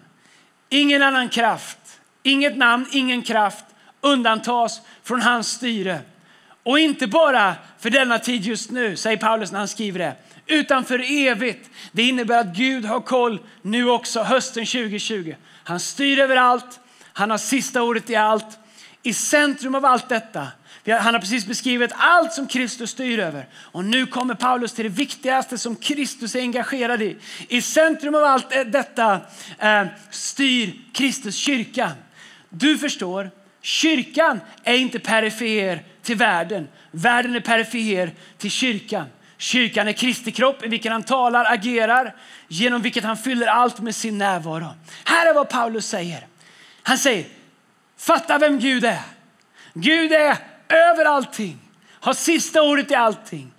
ingen 0.69 1.03
annan 1.03 1.29
kraft, 1.29 1.79
inget 2.23 2.57
namn, 2.57 2.87
ingen 2.93 3.23
kraft 3.23 3.65
undantas 4.01 4.81
från 5.03 5.23
hans 5.23 5.49
styre. 5.53 6.01
Och 6.63 6.79
inte 6.79 7.07
bara 7.07 7.55
för 7.79 7.91
denna 7.91 8.19
tid 8.19 8.45
just 8.45 8.71
nu, 8.71 8.97
säger 8.97 9.17
Paulus 9.17 9.53
när 9.53 9.59
han 9.59 9.69
skriver 9.69 9.99
det, 9.99 10.15
utan 10.47 10.85
för 10.85 11.29
evigt. 11.29 11.71
Det 11.93 12.03
innebär 12.03 12.41
att 12.41 12.57
Gud 12.57 12.85
har 12.85 13.01
koll 13.01 13.41
nu 13.63 13.91
också, 13.91 14.23
hösten 14.23 14.67
2020. 14.67 15.35
Han 15.65 15.81
styr 15.81 16.19
över 16.19 16.37
allt, 16.37 16.81
han 17.13 17.31
har 17.31 17.39
sista 17.39 17.83
ordet 17.83 18.11
i 18.11 18.17
allt. 18.17 18.59
I 19.03 19.15
centrum 19.15 19.75
av 19.75 19.85
allt 19.85 20.09
detta 20.09 20.49
han 20.87 21.15
har 21.15 21.21
precis 21.21 21.47
beskrivit 21.47 21.93
allt 21.95 22.33
som 22.33 22.47
Kristus 22.47 22.91
styr 22.91 23.19
över. 23.19 23.47
Och 23.55 23.85
nu 23.85 24.07
kommer 24.07 24.35
Paulus 24.35 24.73
till 24.73 24.85
det 24.85 24.91
viktigaste 24.91 25.59
som 25.59 25.77
Kristus 25.77 26.35
är 26.35 26.41
engagerad 26.41 27.03
i. 27.03 27.17
I 27.49 27.63
centrum 27.63 28.15
av 28.15 28.25
allt 28.25 28.57
eh, 28.57 28.61
detta 28.61 29.21
eh, 29.59 29.85
styr 30.11 30.75
Kristus 30.93 31.37
kyrkan. 31.37 31.93
Du 32.49 32.79
förstår, 32.79 33.31
kyrkan 33.63 34.41
är 34.65 34.75
inte 34.75 34.99
perifer 34.99 35.83
till 36.03 36.17
världen. 36.17 36.69
Världen 36.91 37.35
är 37.35 37.41
perifer 37.41 38.13
till 38.39 38.51
kyrkan. 38.51 39.07
Kyrkan 39.39 39.89
är 39.89 39.93
Kristi 39.93 40.33
kropp 40.33 40.65
i 40.65 40.69
vilken 40.69 40.93
han 40.93 41.03
talar, 41.03 41.53
agerar, 41.53 42.15
genom 42.49 42.83
vilket 42.83 43.05
han 43.05 43.17
fyller 43.17 43.47
allt 43.47 43.81
med 43.81 43.95
sin 43.95 44.19
närvaro. 44.19 44.75
Här 45.05 45.27
är 45.27 45.35
vad 45.35 45.49
Paulus 45.49 45.87
säger. 45.87 46.27
Han 46.83 46.99
säger, 46.99 47.27
fatta 48.01 48.39
vem 48.39 48.59
Gud 48.59 48.85
är. 48.85 49.03
Gud 49.75 50.13
är 50.13 50.37
över 50.69 51.05
allting, 51.05 51.59
har 52.01 52.13
sista 52.13 52.63
ordet 52.63 52.91
i 52.91 52.95
allting. 52.95 53.53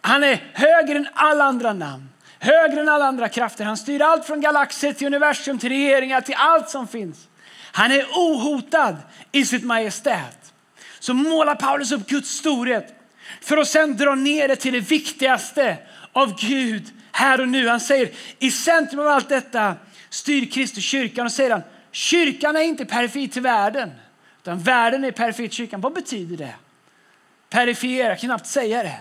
Han 0.00 0.24
är 0.24 0.50
högre 0.52 0.96
än 0.98 1.08
alla 1.14 1.44
andra 1.44 1.72
namn, 1.72 2.08
högre 2.38 2.80
än 2.80 2.88
alla 2.88 3.04
andra 3.04 3.28
krafter. 3.28 3.64
Han 3.64 3.76
styr 3.76 4.02
allt 4.02 4.26
från 4.26 4.40
galaxer 4.40 4.92
till 4.92 5.06
universum, 5.06 5.58
till 5.58 5.68
regeringar, 5.68 6.20
till 6.20 6.34
allt 6.38 6.70
som 6.70 6.88
finns. 6.88 7.28
Han 7.72 7.92
är 7.92 8.04
ohotad 8.04 8.96
i 9.32 9.44
sitt 9.44 9.64
majestät. 9.64 10.52
Så 10.98 11.14
målar 11.14 11.54
Paulus 11.54 11.92
upp 11.92 12.06
Guds 12.06 12.30
storhet 12.30 12.94
för 13.40 13.56
att 13.56 13.68
sen 13.68 13.96
dra 13.96 14.14
ner 14.14 14.48
det 14.48 14.56
till 14.56 14.72
det 14.72 14.80
viktigaste 14.80 15.76
av 16.12 16.40
Gud 16.40 16.92
här 17.12 17.40
och 17.40 17.48
nu. 17.48 17.68
Han 17.68 17.80
säger 17.80 18.10
i 18.38 18.50
centrum 18.50 19.00
av 19.00 19.08
allt 19.08 19.28
detta 19.28 19.74
styr 20.10 20.50
Kristus 20.50 20.84
kyrkan 20.84 21.26
och 21.26 21.32
säger 21.32 21.50
han 21.50 21.62
kyrkan 21.94 22.56
är 22.56 22.60
inte 22.60 22.84
perifer 22.84 23.26
till 23.26 23.42
världen. 23.42 23.90
Utan 24.42 24.58
världen 24.58 25.04
är 25.04 25.10
perifer 25.10 25.42
till 25.42 25.56
kyrkan. 25.56 25.80
Vad 25.80 25.92
betyder 25.92 26.36
det? 26.36 26.54
Perifer, 27.50 27.88
jag 27.88 28.18
kan 28.18 28.28
knappt 28.28 28.46
säga 28.46 28.82
det. 28.82 29.00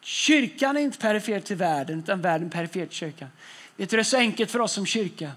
Kyrkan 0.00 0.76
är 0.76 0.80
inte 0.80 0.98
perifer 0.98 1.40
till 1.40 1.56
världen, 1.56 1.98
utan 1.98 2.20
världen 2.20 2.50
perifer 2.50 2.86
till 2.86 2.96
kyrkan. 2.96 3.28
Vet 3.76 3.90
du, 3.90 3.96
det 3.96 4.00
är 4.00 4.04
så 4.04 4.16
enkelt 4.16 4.50
för 4.50 4.58
oss 4.58 4.72
som 4.72 4.86
kyrka 4.86 5.30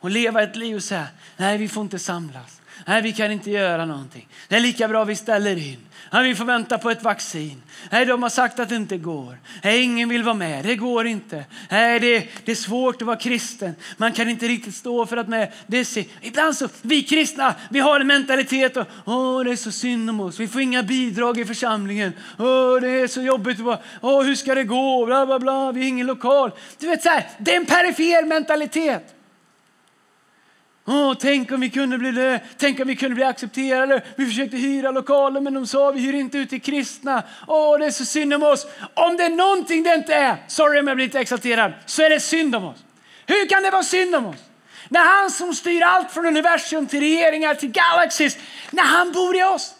att 0.00 0.12
leva 0.12 0.42
ett 0.42 0.56
liv 0.56 0.76
och 0.76 0.84
säga 0.84 1.06
nej, 1.36 1.58
vi 1.58 1.68
får 1.68 1.82
inte 1.82 1.98
samlas. 1.98 2.57
Nej, 2.86 3.02
vi 3.02 3.12
kan 3.12 3.32
inte 3.32 3.50
göra 3.50 3.84
någonting. 3.84 4.28
Det 4.48 4.56
är 4.56 4.60
lika 4.60 4.88
bra 4.88 5.04
vi 5.04 5.16
ställer 5.16 5.56
in. 5.56 5.78
Nej, 6.12 6.28
vi 6.28 6.34
får 6.34 6.44
vänta 6.44 6.78
på 6.78 6.90
ett 6.90 7.02
vaccin. 7.02 7.62
Nej, 7.90 8.06
de 8.06 8.22
har 8.22 8.30
sagt 8.30 8.58
att 8.58 8.68
det 8.68 8.76
inte 8.76 8.96
går. 8.96 9.38
Nej, 9.64 9.82
ingen 9.82 10.08
vill 10.08 10.22
vara 10.22 10.34
med. 10.34 10.64
Det 10.64 10.76
går 10.76 11.06
inte. 11.06 11.44
Nej, 11.70 12.00
det, 12.00 12.28
det 12.44 12.50
är 12.52 12.56
svårt 12.56 13.02
att 13.02 13.06
vara 13.06 13.16
kristen. 13.16 13.74
Man 13.96 14.12
kan 14.12 14.28
inte 14.28 14.48
riktigt 14.48 14.74
stå 14.74 15.06
för 15.06 15.16
att 15.16 15.28
med 15.28 15.52
det 15.66 15.78
är 15.78 16.06
Ibland 16.20 16.56
så, 16.56 16.68
vi 16.82 17.02
kristna, 17.02 17.54
vi 17.70 17.80
har 17.80 18.00
en 18.00 18.06
mentalitet 18.06 18.76
och 18.76 18.86
åh, 19.04 19.44
det 19.44 19.50
är 19.50 19.56
så 19.56 19.72
synd 19.72 20.10
om 20.10 20.20
oss. 20.20 20.40
Vi 20.40 20.48
får 20.48 20.60
inga 20.60 20.82
bidrag 20.82 21.38
i 21.38 21.44
församlingen. 21.44 22.12
Åh, 22.38 22.80
det 22.80 22.90
är 22.90 23.06
så 23.06 23.22
jobbigt. 23.22 23.58
Åh, 24.00 24.22
hur 24.22 24.34
ska 24.34 24.54
det 24.54 24.64
gå? 24.64 25.06
Bla, 25.06 25.26
bla, 25.26 25.38
bla. 25.38 25.72
Vi 25.72 25.80
har 25.80 25.88
ingen 25.88 26.06
lokal. 26.06 26.50
Du 26.78 26.86
vet 26.86 27.02
så 27.02 27.08
här, 27.08 27.26
det 27.38 27.52
är 27.52 27.56
en 27.56 27.66
perifer 27.66 28.24
mentalitet. 28.24 29.17
Åh, 30.90 31.14
tänk, 31.20 31.52
om 31.52 31.60
vi 31.60 31.70
kunde 31.70 31.98
bli, 31.98 32.38
tänk 32.58 32.80
om 32.80 32.86
vi 32.88 32.96
kunde 32.96 33.14
bli 33.14 33.24
accepterade. 33.24 34.02
Vi 34.16 34.26
försökte 34.26 34.56
hyra 34.56 34.90
lokaler 34.90 35.40
men 35.40 35.54
de 35.54 35.66
sa 35.66 35.90
vi 35.90 36.00
hyr 36.00 36.14
inte 36.14 36.38
ut 36.38 36.50
till 36.50 36.62
kristna. 36.62 37.22
Åh, 37.46 37.78
det 37.78 37.86
är 37.86 37.90
så 37.90 38.04
synd 38.04 38.34
om 38.34 38.42
oss. 38.42 38.66
Om 38.94 39.16
det 39.16 39.24
är 39.24 39.30
någonting 39.30 39.82
det 39.82 39.94
inte 39.94 40.14
är, 40.14 40.36
sorry 40.46 40.80
om 40.80 40.86
jag 40.86 40.96
blir 40.96 41.06
lite 41.06 41.20
exalterad, 41.20 41.72
så 41.86 42.02
är 42.02 42.10
det 42.10 42.20
synd 42.20 42.54
om 42.54 42.64
oss. 42.64 42.78
Hur 43.26 43.48
kan 43.48 43.62
det 43.62 43.70
vara 43.70 43.82
synd 43.82 44.14
om 44.14 44.26
oss? 44.26 44.36
När 44.88 45.20
han 45.20 45.30
som 45.30 45.54
styr 45.54 45.82
allt 45.82 46.10
från 46.10 46.26
universum 46.26 46.86
till 46.86 47.00
regeringar 47.00 47.54
till 47.54 47.70
galaxis, 47.70 48.38
när 48.70 48.82
han 48.82 49.12
bor 49.12 49.36
i 49.36 49.42
oss. 49.42 49.74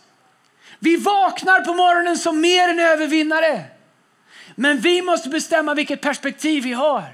Vi 0.78 0.96
vaknar 0.96 1.60
på 1.60 1.74
morgonen 1.74 2.18
som 2.18 2.40
mer 2.40 2.68
än 2.68 2.80
övervinnare. 2.80 3.64
Men 4.60 4.78
vi 4.78 5.02
måste 5.02 5.28
bestämma 5.28 5.74
vilket 5.74 6.00
perspektiv 6.00 6.64
vi 6.64 6.72
har. 6.72 7.04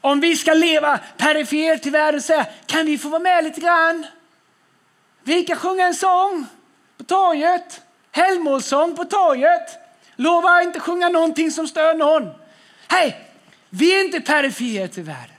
Om 0.00 0.20
vi 0.20 0.36
ska 0.36 0.54
leva 0.54 0.98
perifert 1.16 1.82
till 1.82 1.92
världen 1.92 2.18
och 2.18 2.24
säga, 2.24 2.46
kan 2.66 2.86
vi 2.86 2.98
få 2.98 3.08
vara 3.08 3.22
med 3.22 3.44
lite 3.44 3.60
grann? 3.60 4.06
Vi 5.22 5.44
kan 5.44 5.56
sjunga 5.56 5.86
en 5.86 5.94
sång 5.94 6.46
på 6.98 7.04
torget, 7.04 7.82
helgmålssång 8.12 8.96
på 8.96 9.04
torget. 9.04 9.78
Lova 10.16 10.62
inte 10.62 10.80
sjunga 10.80 11.08
någonting 11.08 11.50
som 11.50 11.68
stör 11.68 11.94
någon. 11.94 12.30
Hej, 12.88 13.30
vi 13.70 13.94
är 14.00 14.04
inte 14.04 14.20
perifera 14.20 14.88
till 14.88 15.02
världen. 15.02 15.36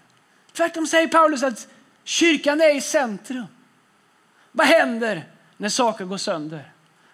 Tvärtom 0.54 0.88
säger 0.88 1.08
Paulus 1.08 1.44
att 1.44 1.68
kyrkan 2.04 2.62
är 2.62 2.76
i 2.76 2.82
centrum. 2.82 3.46
Vad 4.52 4.68
händer 4.68 5.24
när 5.58 5.70
saker 5.70 6.06
går 6.06 6.18
sönder? 6.18 6.72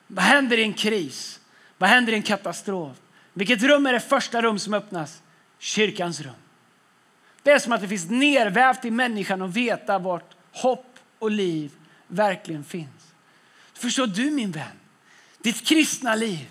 Vad 0.08 0.26
händer 0.26 0.58
i 0.58 0.64
en 0.64 0.74
kris? 0.74 1.40
Vad 1.78 1.90
händer 1.90 2.14
i 2.14 2.16
en 2.16 2.24
katastrof? 2.24 2.98
Vilket 3.34 3.64
rum 3.64 3.86
är 3.86 3.94
det 3.94 4.00
första 4.00 4.42
rum 4.42 4.60
som 4.60 4.74
öppnas? 4.74 5.22
Kyrkans 5.60 6.22
rum. 6.22 6.34
Det 7.44 7.52
är 7.52 7.60
som 7.60 7.72
att 7.72 7.82
det 7.82 7.88
finns 7.88 8.10
nervävt 8.10 8.86
i 8.86 8.92
människan 8.92 9.42
att 9.42 9.54
veta 9.54 10.00
vart 10.00 10.36
hopp 10.52 11.00
och 11.20 11.32
liv 11.32 11.72
verkligen 12.08 12.64
finns. 12.64 13.14
Förstår 13.74 14.08
du 14.08 14.32
min 14.32 14.52
vän? 14.52 14.80
Ditt 15.38 15.68
kristna 15.68 16.16
liv 16.16 16.50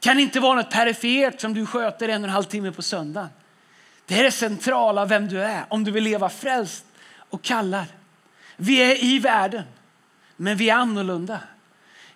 kan 0.00 0.18
inte 0.18 0.40
vara 0.40 0.54
något 0.54 0.70
perifert 0.70 1.40
som 1.40 1.54
du 1.54 1.66
sköter 1.66 2.08
en 2.08 2.22
och 2.22 2.28
en 2.28 2.34
halv 2.34 2.44
timme 2.44 2.72
på 2.72 2.82
söndagen. 2.82 3.28
Det 4.06 4.18
är 4.18 4.22
det 4.22 4.32
centrala 4.32 5.04
vem 5.04 5.28
du 5.28 5.42
är 5.42 5.64
om 5.68 5.84
du 5.84 5.90
vill 5.90 6.04
leva 6.04 6.28
frälst 6.28 6.84
och 7.30 7.42
kallad. 7.42 7.86
Vi 8.56 8.78
är 8.78 9.04
i 9.04 9.18
världen, 9.18 9.64
men 10.36 10.56
vi 10.56 10.70
är 10.70 10.74
annorlunda. 10.74 11.40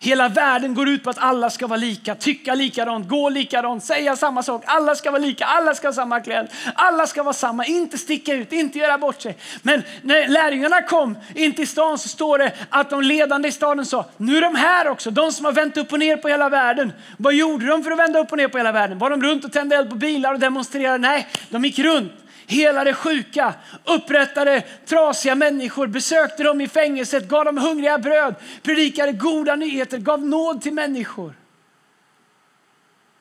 Hela 0.03 0.29
världen 0.29 0.75
går 0.75 0.89
ut 0.89 1.05
på 1.05 1.11
att 1.11 1.19
alla 1.19 1.51
ska 1.51 1.67
vara 1.67 1.77
lika, 1.77 2.15
tycka 2.15 2.55
likadant, 2.55 3.09
gå 3.09 3.29
likadant, 3.29 3.85
säga 3.85 4.17
samma 4.17 4.43
sak. 4.43 4.63
Alla 4.67 4.95
ska 4.95 5.11
vara 5.11 5.23
lika, 5.23 5.45
alla 5.45 5.75
ska 5.75 5.89
ha 5.89 5.93
samma 5.93 6.21
kläder, 6.21 6.49
alla 6.75 7.07
ska 7.07 7.23
vara 7.23 7.33
samma, 7.33 7.67
inte 7.67 7.99
sticka 7.99 8.35
ut, 8.35 8.53
inte 8.53 8.79
göra 8.79 8.99
bort 8.99 9.23
sig. 9.23 9.37
Men 9.63 9.83
när 10.03 10.29
lärjungarna 10.29 10.83
kom 10.83 11.19
in 11.35 11.53
till 11.53 11.69
stan 11.69 11.99
så 11.99 12.09
står 12.09 12.39
det 12.39 12.53
att 12.71 12.91
de 12.91 13.03
ledande 13.03 13.49
i 13.49 13.53
staden 13.53 13.87
sa, 13.87 14.05
nu 14.17 14.37
är 14.37 14.41
de 14.41 14.55
här 14.55 14.89
också, 14.89 15.11
de 15.11 15.33
som 15.33 15.45
har 15.45 15.53
vänt 15.53 15.77
upp 15.77 15.93
och 15.93 15.99
ner 15.99 16.17
på 16.17 16.29
hela 16.29 16.49
världen. 16.49 16.93
Vad 17.17 17.35
gjorde 17.35 17.67
de 17.67 17.85
för 17.85 17.91
att 17.91 17.99
vända 17.99 18.19
upp 18.19 18.33
och 18.33 18.39
ner 18.39 18.49
på 18.49 18.59
hela 18.59 18.73
världen? 18.73 18.99
Var 18.99 19.11
de 19.11 19.23
runt 19.23 19.45
och 19.45 19.53
tände 19.53 19.77
eld 19.77 19.91
på 19.91 19.97
bilar 19.97 20.35
och 20.35 20.41
demonstrerade? 20.41 20.99
Nej, 20.99 21.29
de 21.51 21.65
gick 21.65 21.79
runt 21.79 22.13
helade 22.51 22.95
sjuka, 22.95 23.55
upprättade 23.85 24.61
trasiga 24.87 25.35
människor, 25.35 25.87
besökte 25.87 26.43
dem 26.43 26.61
i 26.61 26.69
fängelset, 26.69 27.29
gav 27.29 27.45
dem 27.45 27.59
hungriga 27.59 27.99
bröd, 27.99 28.35
predikade 28.63 29.13
goda 29.13 29.57
nyheter, 29.57 29.99
gav 29.99 30.27
nåd 30.27 30.63
till 30.63 30.75
människor. 30.75 31.35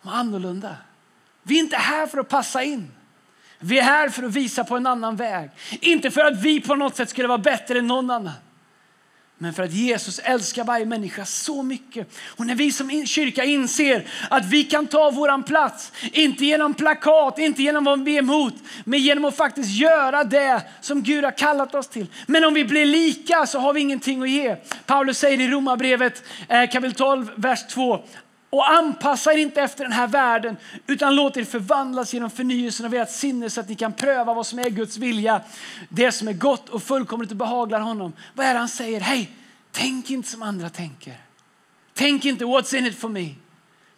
De 0.02 0.10
var 0.10 0.16
annorlunda. 0.16 0.76
Vi 1.44 1.56
är 1.56 1.60
inte 1.60 1.78
här 1.78 2.08
för 2.08 2.18
att 2.18 2.30
passa 2.30 2.64
in. 2.64 2.92
Vi 3.60 3.80
är 3.80 3.84
här 3.84 4.10
för 4.10 4.24
att 4.24 4.34
visa 4.34 4.64
på 4.64 4.78
en 4.78 4.88
annan 4.88 5.16
väg. 5.16 5.50
Inte 5.82 6.12
för 6.12 6.22
att 6.22 6.42
vi 6.42 6.62
på 6.62 6.76
något 6.76 6.96
sätt 6.96 7.10
skulle 7.10 7.28
vara 7.28 7.38
bättre 7.38 7.80
än 7.80 7.88
någon 7.88 8.12
annan. 8.12 8.34
Men 9.42 9.54
för 9.54 9.64
att 9.64 9.74
Jesus 9.74 10.20
älskar 10.20 10.64
varje 10.64 10.86
människa 10.86 11.26
så 11.26 11.64
mycket. 11.64 12.18
Och 12.26 12.46
när 12.46 12.56
vi 12.56 12.72
som 12.72 13.06
kyrka 13.06 13.44
inser 13.44 14.08
att 14.30 14.46
vi 14.46 14.64
kan 14.64 14.88
ta 14.88 15.12
våran 15.12 15.44
plats, 15.44 15.92
inte 16.12 16.46
genom 16.46 16.74
plakat, 16.74 17.40
inte 17.40 17.64
genom 17.64 17.84
vad 17.84 18.04
vi 18.04 18.16
är 18.16 18.20
emot, 18.20 18.54
men 18.84 19.00
genom 19.00 19.26
att 19.26 19.36
faktiskt 19.36 19.70
göra 19.70 20.24
det 20.24 20.62
som 20.82 21.04
Gud 21.04 21.24
har 21.24 21.38
kallat 21.38 21.76
oss 21.76 21.88
till. 21.88 22.08
Men 22.28 22.46
om 22.46 22.54
vi 22.54 22.66
blir 22.66 22.86
lika 22.86 23.46
så 23.46 23.60
har 23.60 23.74
vi 23.74 23.82
ingenting 23.82 24.24
att 24.24 24.30
ge. 24.30 24.56
Paulus 24.86 25.18
säger 25.18 25.42
i 25.42 25.48
Romarbrevet 25.48 26.24
eh, 26.48 26.70
kapitel 26.70 26.94
12, 26.94 27.32
vers 27.36 27.68
2. 27.68 28.04
Och 28.50 28.70
anpassa 28.70 29.34
er 29.34 29.38
inte 29.38 29.62
efter 29.62 29.84
den 29.84 29.94
här 29.94 30.08
världen 30.08 30.58
utan 30.88 31.16
låt 31.16 31.38
er 31.38 31.44
förvandlas 31.44 32.14
genom 32.14 32.30
förnyelsen 32.30 32.86
av 32.86 32.94
ert 32.94 33.10
sinne 33.10 33.50
så 33.50 33.60
att 33.60 33.70
ni 33.70 33.76
kan 33.76 33.94
pröva 33.94 34.34
vad 34.34 34.48
som 34.48 34.60
är 34.60 34.70
Guds 34.70 34.98
vilja. 34.98 35.42
Det 35.90 36.12
som 36.12 36.28
är 36.28 36.34
gott 36.34 36.70
och 36.70 36.84
fullkomligt 36.84 37.32
och 37.32 37.38
behaglar 37.38 37.80
honom. 37.80 38.14
Vad 38.34 38.46
är 38.46 38.54
det 38.54 38.60
han 38.60 38.70
säger? 38.70 39.00
Hej, 39.00 39.32
tänk 39.72 40.10
inte 40.10 40.30
som 40.30 40.42
andra 40.42 40.70
tänker. 40.70 41.14
Tänk 41.94 42.26
inte 42.26 42.46
what's 42.46 42.76
in 42.76 42.86
it 42.86 43.00
for 43.00 43.10
me. 43.10 43.36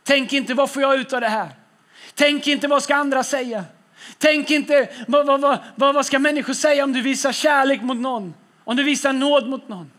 Tänk 0.04 0.34
inte 0.34 0.54
vad 0.54 0.72
får 0.72 0.82
jag 0.82 1.00
ut 1.00 1.14
av 1.14 1.22
det 1.22 1.30
här. 1.30 1.50
Tänk 2.16 2.48
inte 2.48 2.68
vad 2.68 2.84
ska 2.84 2.96
andra 2.96 3.24
säga. 3.24 3.66
Tänk 4.18 4.52
inte 4.52 4.90
vad, 5.08 5.26
vad, 5.26 5.60
vad, 5.76 5.96
vad 5.96 6.06
ska 6.06 6.20
människor 6.20 6.54
säga 6.54 6.84
om 6.84 6.94
du 6.94 7.02
visar 7.02 7.32
kärlek 7.32 7.82
mot 7.82 7.98
någon. 7.98 8.34
Om 8.64 8.76
du 8.76 8.84
visar 8.84 9.14
nåd 9.14 9.50
mot 9.50 9.68
någon. 9.68 9.92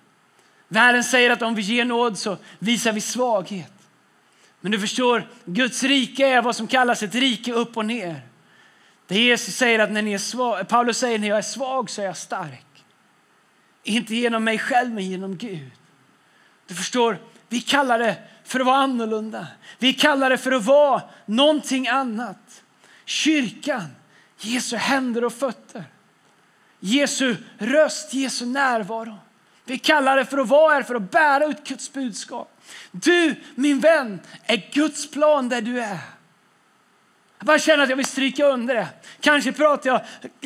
Världen 0.68 1.04
säger 1.04 1.30
att 1.30 1.42
om 1.42 1.54
vi 1.54 1.62
ger 1.62 1.84
nåd 1.84 2.18
så 2.18 2.36
visar 2.58 2.92
vi 2.92 3.00
svaghet. 3.00 3.71
Men 4.62 4.72
du 4.72 4.78
förstår, 4.78 5.28
Guds 5.44 5.82
rike 5.82 6.26
är 6.26 6.42
vad 6.42 6.56
som 6.56 6.66
kallas 6.66 7.02
ett 7.02 7.14
rike 7.14 7.52
upp 7.52 7.76
och 7.76 7.86
ner. 7.86 8.20
Det 9.06 9.18
Jesus 9.18 9.56
säger 9.56 9.78
att 9.78 9.92
när 9.92 10.02
ni 10.02 10.12
är 10.12 10.18
svag, 10.18 10.68
Paulus 10.68 10.98
säger 10.98 11.18
när 11.18 11.28
jag 11.28 11.38
är 11.38 11.42
svag 11.42 11.90
så 11.90 12.02
är 12.02 12.06
jag 12.06 12.16
stark. 12.16 12.84
Inte 13.82 14.14
genom 14.14 14.44
mig 14.44 14.58
själv 14.58 14.94
men 14.94 15.04
genom 15.04 15.36
Gud. 15.36 15.70
Du 16.66 16.74
förstår, 16.74 17.18
vi 17.48 17.60
kallar 17.60 17.98
det 17.98 18.16
för 18.44 18.60
att 18.60 18.66
vara 18.66 18.76
annorlunda. 18.76 19.46
Vi 19.78 19.94
kallar 19.94 20.30
det 20.30 20.38
för 20.38 20.52
att 20.52 20.64
vara 20.64 21.02
någonting 21.26 21.88
annat. 21.88 22.62
Kyrkan, 23.04 23.86
Jesu 24.38 24.76
händer 24.76 25.24
och 25.24 25.32
fötter. 25.32 25.84
Jesu 26.80 27.36
röst, 27.58 28.14
Jesu 28.14 28.46
närvaro. 28.46 29.18
Vi 29.64 29.78
kallar 29.78 30.16
det 30.16 30.24
för 30.24 30.38
att 30.38 30.48
vara 30.48 30.74
här, 30.74 30.82
för 30.82 30.94
att 30.94 31.10
bära 31.10 31.44
ut 31.44 31.68
Guds 31.68 31.92
budskap. 31.92 32.51
Du, 32.90 33.34
min 33.54 33.80
vän, 33.80 34.20
är 34.44 34.70
Guds 34.72 35.10
plan 35.10 35.48
där 35.48 35.60
du 35.60 35.80
är. 35.80 35.98
Jag 37.38 37.46
bara 37.46 37.58
känner 37.58 37.82
att 37.82 37.88
jag 37.88 37.96
vill 37.96 38.06
stryka 38.06 38.46
under 38.46 38.74
det. 38.74 38.88
Kanske 39.20 39.52
pratar 39.52 39.90
jag 39.90 40.00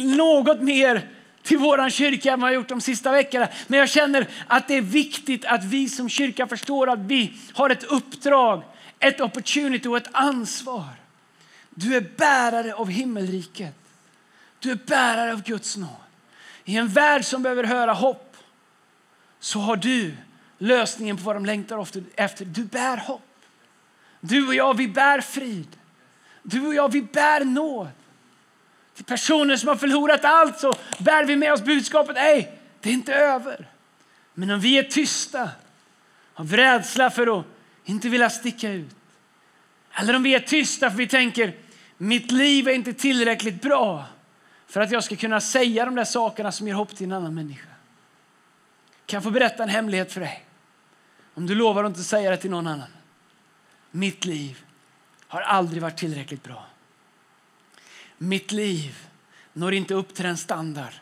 något 0.05 0.61
mer 0.61 1.09
till 1.43 1.59
vår 1.59 1.91
kyrka 1.91 2.33
än 2.33 2.41
vad 2.41 2.51
jag 2.51 2.55
gjort 2.55 2.69
de 2.69 2.81
sista 2.81 3.13
veckorna. 3.13 3.49
Men 3.67 3.79
jag 3.79 3.89
känner 3.89 4.29
att 4.47 4.69
det 4.69 4.75
är 4.75 4.83
viktigt 4.83 5.45
att 5.45 5.65
vi 5.65 5.89
som 5.89 6.09
kyrka 6.09 6.47
förstår 6.47 6.91
att 6.91 6.99
vi 6.99 7.33
har 7.53 7.71
ett 7.71 7.85
uppdrag, 7.85 8.63
ett 8.99 9.21
opportunity 9.21 9.89
och 9.89 9.97
ett 9.97 10.09
ansvar. 10.13 10.89
Du 11.71 11.97
är 11.97 12.01
bärare 12.17 12.75
av 12.75 12.91
himmelriket. 12.91 13.75
Du 14.59 14.71
är 14.71 14.79
bärare 14.87 15.33
av 15.33 15.43
Guds 15.43 15.77
nåd. 15.77 15.89
I 16.65 16.77
en 16.77 16.89
värld 16.89 17.25
som 17.25 17.43
behöver 17.43 17.65
höra 17.65 17.93
hopp 17.93 18.37
så 19.41 19.59
har 19.59 19.77
du 19.77 20.17
lösningen 20.59 21.17
på 21.17 21.23
vad 21.23 21.37
de 21.37 21.47
längtar 21.47 21.87
efter. 22.15 22.45
Du 22.45 22.65
bär 22.65 22.97
hopp. 22.97 23.23
Du 24.21 24.47
och 24.47 24.55
jag, 24.55 24.77
vi 24.77 24.89
bär 24.89 25.21
frid. 25.21 25.77
Du 26.43 26.67
och 26.67 26.75
jag, 26.75 26.93
vi 26.93 27.03
bär 27.03 27.45
nåd. 27.45 27.89
Till 28.95 29.05
personer 29.05 29.57
som 29.57 29.69
har 29.69 29.77
förlorat 29.77 30.25
allt 30.25 30.59
så 30.59 30.75
bär 30.99 31.25
vi 31.25 31.37
med 31.37 31.53
oss 31.53 31.63
budskapet, 31.63 32.15
nej, 32.15 32.59
det 32.81 32.89
är 32.89 32.93
inte 32.93 33.15
över. 33.15 33.69
Men 34.35 34.51
om 34.51 34.61
vi 34.61 34.79
är 34.79 34.83
tysta 34.83 35.51
av 36.35 36.53
rädsla 36.53 37.11
för 37.11 37.39
att 37.39 37.47
inte 37.85 38.09
vilja 38.09 38.31
sticka 38.31 38.71
ut. 38.71 38.97
Eller 39.93 40.17
om 40.17 40.23
vi 40.23 40.35
är 40.35 40.41
tysta 40.41 40.91
för 40.91 40.97
vi 40.97 41.09
tänker, 41.09 41.55
mitt 41.97 42.31
liv 42.31 42.69
är 42.69 42.73
inte 42.73 42.93
tillräckligt 42.93 43.63
bra 43.63 44.05
för 44.67 44.81
att 44.81 44.91
jag 44.91 45.05
ska 45.05 45.17
kunna 45.17 45.41
säga 45.41 45.85
de 45.85 45.95
där 45.95 46.05
sakerna 46.05 46.53
som 46.53 46.69
ger 46.69 46.75
hopp 46.75 46.97
till 46.97 47.07
en 47.07 47.13
annan 47.13 47.35
människa. 47.35 47.69
Kan 49.07 49.17
jag 49.17 49.25
få 49.25 49.31
berätta 49.31 49.63
en 49.63 49.69
hemlighet 49.69 50.13
för 50.13 50.21
dig? 50.21 50.46
Om 51.37 51.47
du 51.47 51.55
lovar 51.55 51.85
att 51.85 51.90
inte 51.90 52.05
säga 52.05 52.31
det 52.31 52.37
till 52.37 52.50
någon 52.50 52.66
annan. 52.66 52.88
Mitt 53.90 54.25
liv 54.25 54.64
har 55.26 55.40
aldrig 55.40 55.83
varit 55.83 55.97
tillräckligt 55.97 56.43
bra. 56.43 56.66
Mitt 58.19 58.52
liv 58.52 59.09
når 59.52 59.75
inte 59.75 59.95
upp 59.95 60.14
till 60.14 60.25
den 60.25 60.37
standard 60.37 60.93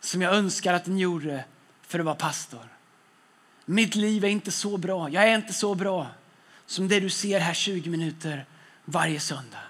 som 0.00 0.22
jag 0.22 0.34
önskar 0.34 0.74
att 0.74 0.84
den 0.84 0.98
gjorde 0.98 1.44
för 1.82 1.98
att 1.98 2.04
vara 2.04 2.14
pastor. 2.14 2.68
Mitt 3.64 3.94
liv 3.94 4.24
är 4.24 4.28
inte 4.28 4.50
så 4.50 4.76
bra. 4.76 5.10
Jag 5.10 5.24
är 5.24 5.36
inte 5.36 5.52
så 5.52 5.74
bra 5.74 6.06
som 6.66 6.88
det 6.88 7.00
du 7.00 7.10
ser 7.10 7.40
här 7.40 7.54
20 7.54 7.90
minuter 7.90 8.46
varje 8.84 9.20
söndag. 9.20 9.62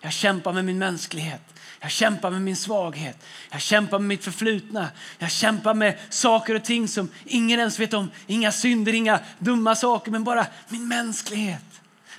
Jag 0.00 0.12
kämpar 0.12 0.52
med 0.52 0.64
min 0.64 0.78
mänsklighet. 0.78 1.42
Jag 1.80 1.90
kämpar 1.90 2.30
med 2.30 2.42
min 2.42 2.56
svaghet. 2.56 3.24
Jag 3.50 3.60
kämpar 3.60 3.98
med 3.98 4.08
mitt 4.08 4.24
förflutna. 4.24 4.88
Jag 5.18 5.30
kämpar 5.30 5.74
med 5.74 5.98
saker 6.08 6.54
och 6.54 6.64
ting 6.64 6.88
som 6.88 7.08
ingen 7.24 7.60
ens 7.60 7.78
vet 7.78 7.94
om. 7.94 8.10
Inga 8.26 8.52
synder, 8.52 8.92
inga 8.92 9.20
dumma 9.38 9.74
saker, 9.74 10.10
men 10.10 10.24
bara 10.24 10.46
min 10.68 10.88
mänsklighet 10.88 11.70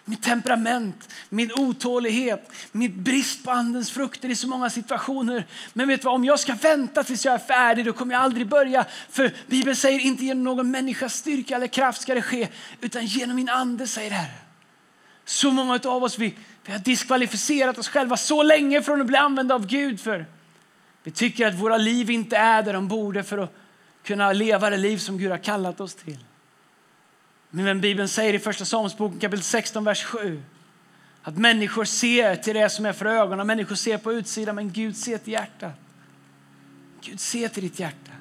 mitt 0.05 0.23
temperament, 0.23 1.09
min 1.29 1.51
otålighet, 1.51 2.51
min 2.71 3.03
brist 3.03 3.43
på 3.43 3.51
andens 3.51 3.91
frukter 3.91 4.29
i 4.29 4.35
så 4.35 4.47
många 4.47 4.69
situationer. 4.69 5.45
Men 5.73 5.87
vet 5.87 6.01
du 6.01 6.05
vad, 6.05 6.15
om 6.15 6.25
jag 6.25 6.39
ska 6.39 6.53
vänta 6.53 7.03
tills 7.03 7.25
jag 7.25 7.33
är 7.33 7.39
färdig 7.39 7.85
då 7.85 7.93
kommer 7.93 8.13
jag 8.13 8.23
aldrig 8.23 8.47
börja. 8.47 8.85
För 9.09 9.33
Bibeln 9.47 9.75
säger 9.75 9.99
inte 9.99 10.25
genom 10.25 10.43
någon 10.43 10.71
människas 10.71 11.15
styrka 11.15 11.55
eller 11.55 11.67
kraft 11.67 12.01
ska 12.01 12.13
det 12.13 12.21
ske, 12.21 12.47
utan 12.81 13.05
genom 13.05 13.35
min 13.35 13.49
ande 13.49 13.87
säger 13.87 14.11
Herren. 14.11 14.35
Så 15.25 15.51
många 15.51 15.79
av 15.85 16.03
oss 16.03 16.19
vi, 16.19 16.35
vi 16.65 16.71
har 16.71 16.79
diskvalificerat 16.79 17.77
oss 17.77 17.89
själva 17.89 18.17
så 18.17 18.43
länge 18.43 18.81
från 18.81 19.01
att 19.01 19.07
bli 19.07 19.17
använda 19.17 19.55
av 19.55 19.67
Gud 19.67 19.99
för 19.99 20.25
vi 21.03 21.11
tycker 21.11 21.47
att 21.47 21.55
våra 21.55 21.77
liv 21.77 22.09
inte 22.09 22.37
är 22.37 22.63
där 22.63 22.73
de 22.73 22.87
borde 22.87 23.23
för 23.23 23.37
att 23.37 23.53
kunna 24.03 24.33
leva 24.33 24.69
det 24.69 24.77
liv 24.77 24.97
som 24.97 25.17
Gud 25.17 25.31
har 25.31 25.37
kallat 25.37 25.81
oss 25.81 25.95
till. 25.95 26.17
Men 27.49 27.81
Bibeln 27.81 28.07
säger 28.07 28.33
i 28.33 28.39
första 28.39 28.65
Samuelsboken 28.65 29.19
kapitel 29.19 29.43
16, 29.43 29.83
vers 29.83 30.03
7 30.03 30.43
att 31.23 31.37
människor 31.37 31.85
ser 31.85 32.35
till 32.35 32.55
det 32.55 32.69
som 32.69 32.85
är 32.85 32.93
för 32.93 33.05
ögonen, 33.05 33.47
människor 33.47 33.75
ser 33.75 33.97
på 33.97 34.13
utsidan, 34.13 34.55
men 34.55 34.71
Gud 34.71 34.97
ser 34.97 35.17
till 35.17 35.33
hjärtat. 35.33 35.73
Gud 37.01 37.19
ser 37.19 37.47
till 37.47 37.63
ditt 37.63 37.79
hjärta. 37.79 38.11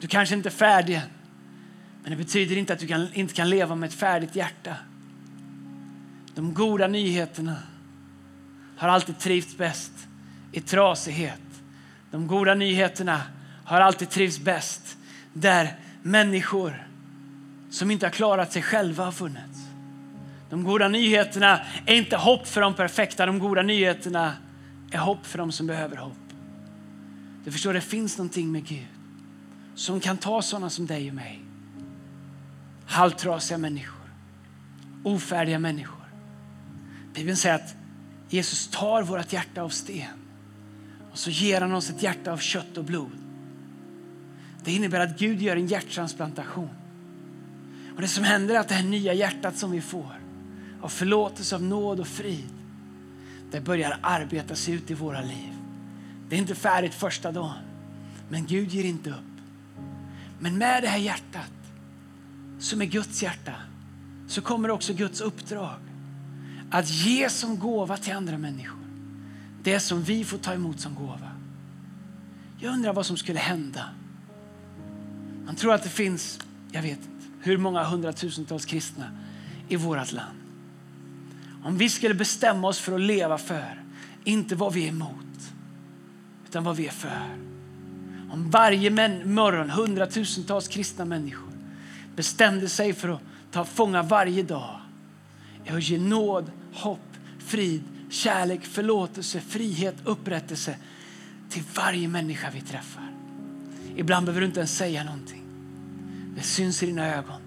Du 0.00 0.06
kanske 0.06 0.34
inte 0.34 0.48
är 0.48 0.50
färdig 0.50 0.94
än, 0.94 1.02
men 2.02 2.10
det 2.10 2.16
betyder 2.16 2.56
inte 2.56 2.72
att 2.72 2.78
du 2.78 2.86
kan, 2.86 3.14
inte 3.14 3.34
kan 3.34 3.50
leva 3.50 3.74
med 3.74 3.88
ett 3.88 3.94
färdigt 3.94 4.36
hjärta. 4.36 4.76
De 6.34 6.54
goda 6.54 6.86
nyheterna 6.86 7.56
har 8.76 8.88
alltid 8.88 9.18
trivts 9.18 9.56
bäst 9.56 9.92
i 10.52 10.60
trasighet. 10.60 11.40
De 12.10 12.26
goda 12.26 12.54
nyheterna 12.54 13.22
har 13.64 13.80
alltid 13.80 14.10
trivts 14.10 14.38
bäst 14.38 14.96
där 15.32 15.76
människor 16.02 16.88
som 17.70 17.90
inte 17.90 18.06
har 18.06 18.10
klarat 18.10 18.52
sig 18.52 18.62
själva 18.62 19.04
har 19.04 19.12
funnits. 19.12 19.58
De 20.50 20.64
goda 20.64 20.88
nyheterna 20.88 21.60
är 21.86 21.94
inte 21.94 22.16
hopp 22.16 22.46
för 22.46 22.60
de 22.60 22.74
perfekta. 22.74 23.26
De 23.26 23.38
goda 23.38 23.62
nyheterna 23.62 24.32
är 24.90 24.98
hopp 24.98 25.26
för 25.26 25.38
de 25.38 25.52
som 25.52 25.66
behöver 25.66 25.96
hopp. 25.96 26.12
Du 27.44 27.52
förstår, 27.52 27.74
det 27.74 27.80
finns 27.80 28.18
någonting 28.18 28.52
med 28.52 28.66
Gud 28.66 28.86
som 29.74 30.00
kan 30.00 30.16
ta 30.16 30.42
sådana 30.42 30.70
som 30.70 30.86
dig 30.86 31.08
och 31.08 31.14
mig. 31.14 31.40
Halvtrasiga 32.86 33.58
människor, 33.58 34.10
ofärdiga 35.04 35.58
människor. 35.58 36.01
Bibeln 37.14 37.36
säger 37.36 37.54
att 37.54 37.74
Jesus 38.28 38.68
tar 38.68 39.02
vårt 39.02 39.32
hjärta 39.32 39.62
av 39.62 39.68
sten 39.68 40.22
och 41.12 41.18
så 41.18 41.30
ger 41.30 41.60
han 41.60 41.74
oss 41.74 41.90
ett 41.90 42.02
hjärta 42.02 42.32
av 42.32 42.38
kött 42.38 42.78
och 42.78 42.84
blod. 42.84 43.12
Det 44.64 44.72
innebär 44.72 45.00
att 45.00 45.18
Gud 45.18 45.42
gör 45.42 45.56
en 45.56 45.66
hjärttransplantation. 45.66 46.70
Och 47.94 48.00
det 48.00 48.08
som 48.08 48.24
händer 48.24 48.54
är 48.54 48.58
att 48.58 48.68
det 48.68 48.74
här 48.74 48.84
nya 48.84 49.14
hjärtat 49.14 49.56
som 49.56 49.70
vi 49.70 49.80
får 49.80 50.20
av 50.82 50.88
förlåtelse, 50.88 51.54
av 51.54 51.62
nåd 51.62 52.00
och 52.00 52.06
frid, 52.06 52.48
det 53.50 53.60
börjar 53.60 53.98
arbeta 54.02 54.54
sig 54.54 54.74
ut 54.74 54.90
i 54.90 54.94
våra 54.94 55.20
liv. 55.20 55.52
Det 56.28 56.36
är 56.36 56.38
inte 56.38 56.54
färdigt 56.54 56.94
första 56.94 57.32
dagen, 57.32 57.64
men 58.28 58.46
Gud 58.46 58.68
ger 58.68 58.84
inte 58.84 59.10
upp. 59.10 59.16
Men 60.38 60.58
med 60.58 60.82
det 60.82 60.88
här 60.88 60.98
hjärtat, 60.98 61.52
som 62.58 62.82
är 62.82 62.86
Guds 62.86 63.22
hjärta, 63.22 63.54
så 64.28 64.42
kommer 64.42 64.70
också 64.70 64.94
Guds 64.94 65.20
uppdrag 65.20 65.78
att 66.72 66.90
ge 66.90 67.30
som 67.30 67.58
gåva 67.58 67.96
till 67.96 68.12
andra 68.12 68.38
människor. 68.38 68.78
Det 69.62 69.80
som 69.80 70.02
vi 70.02 70.24
får 70.24 70.38
ta 70.38 70.52
emot 70.54 70.80
som 70.80 70.94
gåva. 70.94 71.30
Jag 72.58 72.74
undrar 72.74 72.92
vad 72.92 73.06
som 73.06 73.16
skulle 73.16 73.38
hända. 73.38 73.88
Man 75.46 75.56
tror 75.56 75.74
att 75.74 75.82
det 75.82 75.88
finns, 75.88 76.40
jag 76.70 76.82
vet 76.82 76.98
hur 77.40 77.56
många 77.56 77.84
hundratusentals 77.84 78.64
kristna 78.64 79.10
i 79.68 79.76
vårt 79.76 80.12
land. 80.12 80.38
Om 81.64 81.78
vi 81.78 81.88
skulle 81.88 82.14
bestämma 82.14 82.68
oss 82.68 82.78
för 82.78 82.94
att 82.94 83.00
leva 83.00 83.38
för, 83.38 83.84
inte 84.24 84.54
vad 84.54 84.72
vi 84.72 84.84
är 84.84 84.88
emot, 84.88 85.52
utan 86.48 86.64
vad 86.64 86.76
vi 86.76 86.86
är 86.86 86.92
för. 86.92 87.38
Om 88.30 88.50
varje 88.50 88.90
morgon 89.24 89.70
hundratusentals 89.70 90.68
kristna 90.68 91.04
människor 91.04 91.52
bestämde 92.16 92.68
sig 92.68 92.92
för 92.92 93.08
att 93.08 93.20
ta 93.50 93.64
fånga 93.64 94.02
varje 94.02 94.42
dag 94.42 94.80
är 95.64 95.76
att 95.76 95.88
ge 95.88 95.98
nåd, 95.98 96.50
hopp, 96.72 97.16
frid, 97.38 97.82
kärlek, 98.10 98.64
förlåtelse, 98.64 99.40
frihet, 99.40 99.94
upprättelse 100.04 100.76
till 101.48 101.62
varje 101.74 102.08
människa 102.08 102.50
vi 102.54 102.60
träffar. 102.60 103.12
Ibland 103.96 104.26
behöver 104.26 104.40
du 104.40 104.46
inte 104.46 104.60
ens 104.60 104.76
säga 104.76 105.04
någonting. 105.04 105.42
Det 106.36 106.42
syns 106.42 106.82
i 106.82 106.86
dina 106.86 107.14
ögon. 107.14 107.40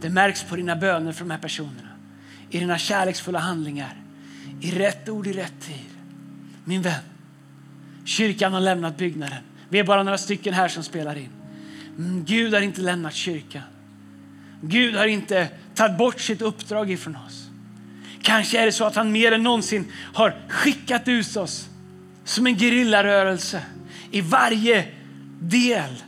Det 0.00 0.10
märks 0.10 0.44
på 0.44 0.56
dina 0.56 0.76
böner 0.76 1.12
för 1.12 1.24
de 1.24 1.30
här 1.30 1.38
personerna. 1.38 1.88
I 2.50 2.58
dina 2.58 2.78
kärleksfulla 2.78 3.38
handlingar. 3.38 3.96
I 4.60 4.70
rätt 4.70 5.08
ord 5.08 5.26
i 5.26 5.32
rätt 5.32 5.60
tid. 5.60 5.86
Min 6.64 6.82
vän, 6.82 7.02
kyrkan 8.04 8.52
har 8.52 8.60
lämnat 8.60 8.96
byggnaden. 8.96 9.42
Vi 9.68 9.78
är 9.78 9.84
bara 9.84 10.02
några 10.02 10.18
stycken 10.18 10.54
här 10.54 10.68
som 10.68 10.82
spelar 10.82 11.16
in. 11.16 11.30
Men 11.96 12.24
Gud 12.24 12.54
har 12.54 12.60
inte 12.60 12.80
lämnat 12.80 13.14
kyrkan. 13.14 13.62
Gud 14.60 14.94
har 14.94 15.06
inte 15.06 15.48
tagit 15.74 15.98
bort 15.98 16.20
sitt 16.20 16.42
uppdrag 16.42 16.90
ifrån 16.90 17.16
oss. 17.16 17.48
Kanske 18.22 18.58
är 18.58 18.66
det 18.66 18.72
så 18.72 18.84
att 18.84 18.96
han 18.96 19.12
mer 19.12 19.32
än 19.32 19.42
någonsin 19.42 19.92
har 20.14 20.34
skickat 20.48 21.08
ut 21.08 21.36
oss 21.36 21.68
som 22.24 22.46
en 22.46 22.58
gerillarörelse 22.58 23.62
i 24.10 24.20
varje 24.20 24.86
del 25.40 26.02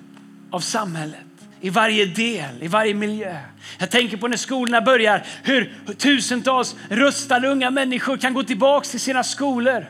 av 0.50 0.60
samhället 0.60 1.18
i 1.64 1.70
varje 1.70 2.06
del, 2.06 2.62
i 2.62 2.68
varje 2.68 2.94
miljö. 2.94 3.36
Jag 3.78 3.90
tänker 3.90 4.16
på 4.16 4.28
när 4.28 4.36
skolorna 4.36 4.80
börjar, 4.80 5.26
hur 5.42 5.74
tusentals 5.98 6.76
rustade 6.88 7.48
unga 7.48 7.70
människor 7.70 8.16
kan 8.16 8.34
gå 8.34 8.42
tillbaka 8.42 8.88
till 8.88 9.00
sina 9.00 9.24
skolor. 9.24 9.86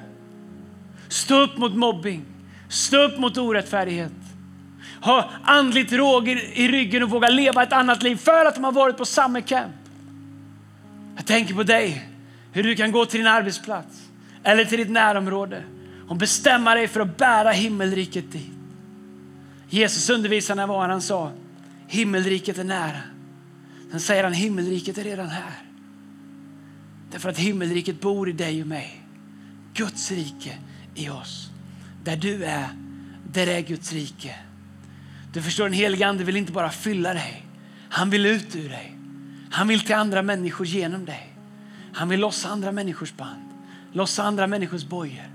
Stå 1.08 1.40
upp 1.40 1.56
mot 1.56 1.76
mobbing, 1.76 2.24
stå 2.68 2.96
upp 2.96 3.18
mot 3.18 3.38
orättfärdighet. 3.38 4.12
Ha 5.00 5.30
andligt 5.44 5.92
råg 5.92 6.28
i 6.28 6.68
ryggen 6.68 7.02
och 7.02 7.10
våga 7.10 7.28
leva 7.28 7.62
ett 7.62 7.72
annat 7.72 8.02
liv 8.02 8.16
för 8.16 8.44
att 8.44 8.54
de 8.54 8.64
har 8.64 8.72
varit 8.72 8.96
på 8.96 9.04
samma 9.04 9.40
camp. 9.40 9.74
Jag 11.16 11.26
tänker 11.26 11.54
på 11.54 11.62
dig, 11.62 12.08
hur 12.54 12.62
du 12.62 12.76
kan 12.76 12.92
gå 12.92 13.06
till 13.06 13.20
din 13.20 13.26
arbetsplats 13.26 14.10
eller 14.42 14.64
till 14.64 14.78
ditt 14.78 14.90
närområde 14.90 15.62
och 16.08 16.16
bestämma 16.16 16.74
dig 16.74 16.88
för 16.88 17.00
att 17.00 17.16
bära 17.16 17.50
himmelriket 17.50 18.32
dit. 18.32 18.50
Jesus 19.68 20.10
undervisade 20.10 20.60
när 20.60 20.66
var 20.66 20.88
han, 20.88 21.02
sa 21.02 21.32
himmelriket 21.88 22.58
är 22.58 22.64
nära. 22.64 23.00
Sen 23.90 24.00
säger 24.00 24.24
han 24.24 24.32
himmelriket 24.32 24.98
är 24.98 25.04
redan 25.04 25.28
här. 25.28 25.62
Därför 27.10 27.28
att 27.28 27.38
himmelriket 27.38 28.00
bor 28.00 28.28
i 28.28 28.32
dig 28.32 28.62
och 28.62 28.68
mig. 28.68 29.02
Guds 29.74 30.10
rike 30.10 30.58
i 30.94 31.08
oss. 31.08 31.50
Där 32.04 32.16
du 32.16 32.44
är, 32.44 32.68
där 33.32 33.46
är 33.46 33.60
Guds 33.60 33.92
rike. 33.92 34.34
Du 35.32 35.42
förstår, 35.42 35.64
den 35.64 35.72
helige 35.72 36.06
ande 36.06 36.24
vill 36.24 36.36
inte 36.36 36.52
bara 36.52 36.70
fylla 36.70 37.14
dig. 37.14 37.46
Han 37.90 38.10
vill 38.10 38.26
ut 38.26 38.56
ur 38.56 38.68
dig. 38.68 38.98
Han 39.50 39.68
vill 39.68 39.80
till 39.80 39.94
andra 39.94 40.22
människor 40.22 40.66
genom 40.66 41.04
dig. 41.04 41.33
Han 41.94 42.08
vill 42.08 42.20
lossa 42.20 42.48
andra 42.48 42.72
människors 42.72 43.12
band, 43.12 43.50
lossa 43.92 44.22
andra 44.22 44.46
människors 44.46 44.84
bojor. 44.84 45.30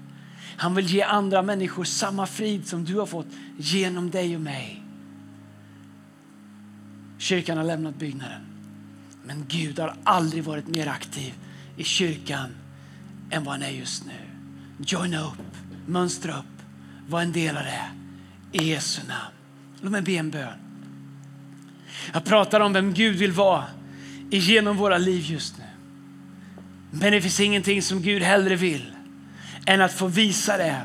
Han 0.58 0.76
vill 0.76 0.86
ge 0.86 1.02
andra 1.02 1.42
människor 1.42 1.84
samma 1.84 2.28
frid 2.28 2.68
som 2.68 2.86
du 2.86 2.96
har 2.96 3.06
fått 3.06 3.28
genom 3.58 4.10
dig 4.10 4.36
och 4.36 4.42
mig. 4.42 4.84
Kyrkan 7.18 7.58
har 7.58 7.64
lämnat 7.64 7.96
byggnaden. 7.96 8.42
Men 9.24 9.46
Gud 9.48 9.80
har 9.80 9.96
aldrig 10.04 10.44
varit 10.44 10.68
mer 10.68 10.88
aktiv 10.88 11.34
i 11.78 11.84
kyrkan 11.84 12.50
än 13.32 13.44
vad 13.44 13.54
han 13.54 13.64
är 13.64 13.70
just 13.70 14.06
nu. 14.06 14.20
Joina 14.86 15.22
upp, 15.22 15.58
mönstra 15.86 16.40
upp, 16.40 16.46
var 17.08 17.22
en 17.22 17.32
del 17.32 17.58
av 17.58 17.64
det. 17.64 17.90
I 18.52 18.70
Jesu 18.70 19.02
namn. 19.08 19.34
Låt 19.82 19.92
mig 19.92 20.02
be 20.02 20.12
en 20.12 20.30
bön. 20.30 20.60
Jag 22.14 22.26
pratar 22.26 22.60
om 22.60 22.74
vem 22.74 22.94
Gud 22.94 23.16
vill 23.16 23.32
vara 23.32 23.66
genom 24.30 24.78
våra 24.78 24.98
liv 24.98 25.24
just 25.26 25.58
nu. 25.58 25.69
Men 26.92 27.12
det 27.12 27.22
finns 27.22 27.40
ingenting 27.40 27.82
som 27.82 28.02
Gud 28.02 28.22
hellre 28.22 28.56
vill 28.56 28.96
än 29.66 29.82
att 29.82 29.94
få 29.94 30.08
visa 30.08 30.58
det 30.58 30.82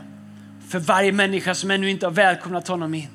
för 0.69 0.79
varje 0.79 1.13
människa 1.13 1.55
som 1.55 1.71
ännu 1.71 1.91
inte 1.91 2.07
har 2.07 2.11
välkomnat 2.11 2.69
honom 2.69 2.95
in. 2.95 3.09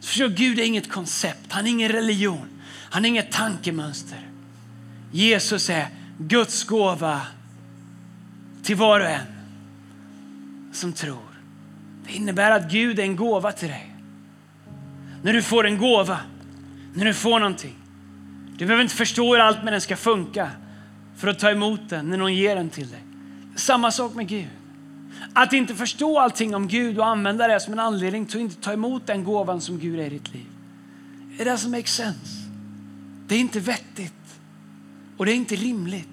Så 0.00 0.08
förstår, 0.08 0.28
Gud 0.28 0.58
är 0.58 0.64
inget 0.64 0.90
koncept, 0.90 1.52
han 1.52 1.66
är 1.66 1.70
ingen 1.70 1.88
religion, 1.88 2.48
han 2.90 3.04
är 3.04 3.08
inget 3.08 3.32
tankemönster. 3.32 4.18
Jesus 5.12 5.70
är 5.70 5.86
Guds 6.18 6.64
gåva 6.64 7.20
till 8.62 8.76
var 8.76 9.00
och 9.00 9.06
en 9.06 9.26
som 10.72 10.92
tror. 10.92 11.18
Det 12.06 12.12
innebär 12.12 12.50
att 12.50 12.70
Gud 12.70 12.98
är 12.98 13.02
en 13.02 13.16
gåva 13.16 13.52
till 13.52 13.68
dig. 13.68 13.92
När 15.22 15.32
du 15.32 15.42
får 15.42 15.66
en 15.66 15.78
gåva, 15.78 16.18
när 16.94 17.04
du 17.04 17.14
får 17.14 17.40
någonting. 17.40 17.74
Du 18.58 18.66
behöver 18.66 18.82
inte 18.82 18.94
förstå 18.94 19.34
hur 19.34 19.40
allt 19.40 19.64
med 19.64 19.72
den 19.72 19.80
ska 19.80 19.96
funka 19.96 20.50
för 21.16 21.28
att 21.28 21.38
ta 21.38 21.50
emot 21.50 21.80
den 21.88 22.10
när 22.10 22.16
någon 22.16 22.34
ger 22.34 22.56
den 22.56 22.70
till 22.70 22.88
dig. 22.88 23.02
Samma 23.56 23.90
sak 23.90 24.14
med 24.14 24.28
Gud. 24.28 24.48
Att 25.32 25.52
inte 25.52 25.74
förstå 25.74 26.18
allting 26.18 26.54
om 26.54 26.68
Gud 26.68 26.98
och 26.98 27.06
använda 27.06 27.48
det 27.48 27.60
som 27.60 27.72
en 27.72 27.78
anledning 27.78 28.26
till 28.26 28.36
att 28.36 28.40
inte 28.40 28.62
ta 28.62 28.72
emot 28.72 29.06
den 29.06 29.24
gåvan 29.24 29.60
som 29.60 29.78
Gud 29.78 30.00
är 30.00 30.06
i 30.06 30.08
ditt 30.08 30.34
liv. 30.34 30.46
Är 31.38 31.44
det 31.44 31.58
som 31.58 31.70
makes 31.70 31.94
sense? 31.94 32.42
Det 33.28 33.34
är 33.34 33.38
inte 33.38 33.60
vettigt 33.60 34.40
och 35.16 35.26
det 35.26 35.32
är 35.32 35.36
inte 35.36 35.56
rimligt. 35.56 36.08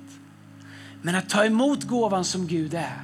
Men 1.01 1.15
att 1.15 1.29
ta 1.29 1.45
emot 1.45 1.83
gåvan 1.83 2.25
som 2.25 2.47
Gud 2.47 2.73
är 2.73 3.03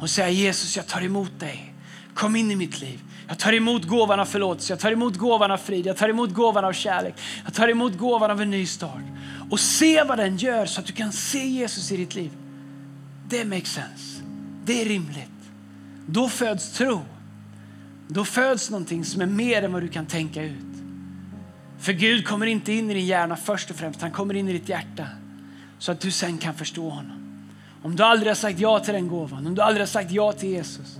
och 0.00 0.10
säga 0.10 0.28
Jesus, 0.28 0.76
jag 0.76 0.86
tar 0.86 1.02
emot 1.02 1.40
dig. 1.40 1.74
Kom 2.14 2.36
in 2.36 2.50
i 2.50 2.56
mitt 2.56 2.80
liv. 2.80 3.00
Jag 3.30 3.38
tar 3.38 3.52
emot 3.52 3.84
gåvan 3.84 4.20
av 4.20 4.24
förlåtelse, 4.24 4.72
jag 4.72 4.80
tar 4.80 4.92
emot 4.92 5.16
gåvan 5.16 5.50
av 5.50 5.56
frid, 5.56 5.86
jag 5.86 5.96
tar 5.96 6.08
emot 6.08 6.30
gåvan 6.30 6.64
av 6.64 6.72
kärlek. 6.72 7.14
Jag 7.44 7.54
tar 7.54 7.68
emot 7.68 7.98
gåvan 7.98 8.30
av 8.30 8.40
en 8.40 8.50
ny 8.50 8.66
start. 8.66 9.02
Och 9.50 9.60
se 9.60 10.04
vad 10.04 10.18
den 10.18 10.36
gör 10.36 10.66
så 10.66 10.80
att 10.80 10.86
du 10.86 10.92
kan 10.92 11.12
se 11.12 11.46
Jesus 11.46 11.92
i 11.92 11.96
ditt 11.96 12.14
liv. 12.14 12.30
Det 13.28 13.44
makes 13.44 13.72
sense. 13.72 14.22
Det 14.64 14.82
är 14.82 14.84
rimligt. 14.84 15.30
Då 16.06 16.28
föds 16.28 16.72
tro. 16.72 17.00
Då 18.08 18.24
föds 18.24 18.70
någonting 18.70 19.04
som 19.04 19.22
är 19.22 19.26
mer 19.26 19.62
än 19.62 19.72
vad 19.72 19.82
du 19.82 19.88
kan 19.88 20.06
tänka 20.06 20.42
ut. 20.42 20.74
För 21.78 21.92
Gud 21.92 22.26
kommer 22.26 22.46
inte 22.46 22.72
in 22.72 22.90
i 22.90 22.94
din 22.94 23.06
hjärna 23.06 23.36
först 23.36 23.70
och 23.70 23.76
främst, 23.76 24.02
han 24.02 24.10
kommer 24.10 24.34
in 24.34 24.48
i 24.48 24.52
ditt 24.52 24.68
hjärta. 24.68 25.06
Så 25.78 25.92
att 25.92 26.00
du 26.00 26.10
sen 26.10 26.38
kan 26.38 26.54
förstå 26.54 26.88
honom. 26.88 27.46
Om 27.82 27.96
du 27.96 28.02
aldrig 28.02 28.30
har 28.30 28.34
sagt 28.34 28.58
ja 28.58 28.78
till 28.78 28.94
den 28.94 29.08
gåvan, 29.08 29.46
om 29.46 29.54
du 29.54 29.62
aldrig 29.62 29.82
har 29.82 29.86
sagt 29.86 30.10
ja 30.10 30.32
till 30.32 30.48
Jesus, 30.48 30.98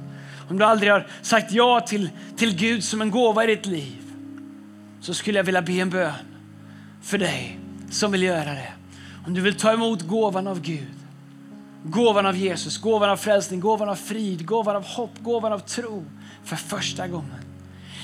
om 0.51 0.59
du 0.59 0.65
aldrig 0.65 0.93
har 0.93 1.07
sagt 1.23 1.53
ja 1.53 1.81
till, 1.81 2.11
till 2.37 2.57
Gud 2.57 2.85
som 2.85 3.01
en 3.01 3.11
gåva 3.11 3.45
i 3.45 3.47
ditt 3.47 3.67
liv, 3.67 4.03
så 5.01 5.15
skulle 5.15 5.39
jag 5.39 5.45
vilja 5.45 5.63
be 5.63 5.73
en 5.73 5.91
bön 5.91 6.13
för 7.03 7.19
dig 7.19 7.59
som 7.91 8.13
vill 8.13 8.23
göra 8.23 8.51
det. 8.51 8.73
Om 9.27 9.35
du 9.35 9.41
vill 9.41 9.55
ta 9.55 9.73
emot 9.73 10.03
gåvan 10.03 10.47
av 10.47 10.61
Gud, 10.61 10.95
gåvan 11.85 12.27
av 12.27 12.37
Jesus, 12.37 12.79
gåvan 12.79 13.11
av 13.11 13.17
frälsning, 13.17 13.61
gåvan 13.61 13.89
av 13.89 13.95
frid, 13.95 14.47
gåvan 14.47 14.77
av 14.77 14.85
hopp, 14.85 15.19
gåvan 15.19 15.53
av 15.53 15.59
tro 15.59 16.05
för 16.45 16.57
första 16.57 17.09
gången. 17.09 17.41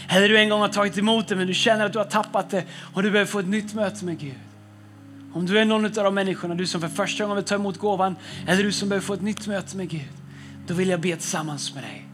Eller 0.08 0.28
du 0.28 0.38
en 0.38 0.48
gång 0.48 0.60
har 0.60 0.68
tagit 0.68 0.98
emot 0.98 1.28
det 1.28 1.36
men 1.36 1.46
du 1.46 1.54
känner 1.54 1.86
att 1.86 1.92
du 1.92 1.98
har 1.98 2.06
tappat 2.06 2.50
det 2.50 2.64
och 2.94 3.02
du 3.02 3.10
behöver 3.10 3.30
få 3.30 3.38
ett 3.38 3.48
nytt 3.48 3.74
möte 3.74 4.04
med 4.04 4.18
Gud. 4.18 4.38
Om 5.32 5.46
du 5.46 5.58
är 5.58 5.64
någon 5.64 5.84
av 5.84 5.90
de 5.90 6.14
människorna, 6.14 6.54
du 6.54 6.66
som 6.66 6.80
för 6.80 6.88
första 6.88 7.24
gången 7.24 7.36
vill 7.36 7.44
ta 7.44 7.54
emot 7.54 7.78
gåvan 7.78 8.16
eller 8.46 8.62
du 8.62 8.72
som 8.72 8.88
behöver 8.88 9.06
få 9.06 9.14
ett 9.14 9.22
nytt 9.22 9.46
möte 9.46 9.76
med 9.76 9.88
Gud, 9.88 10.08
då 10.66 10.74
vill 10.74 10.88
jag 10.88 11.00
be 11.00 11.16
tillsammans 11.16 11.74
med 11.74 11.82
dig. 11.82 12.05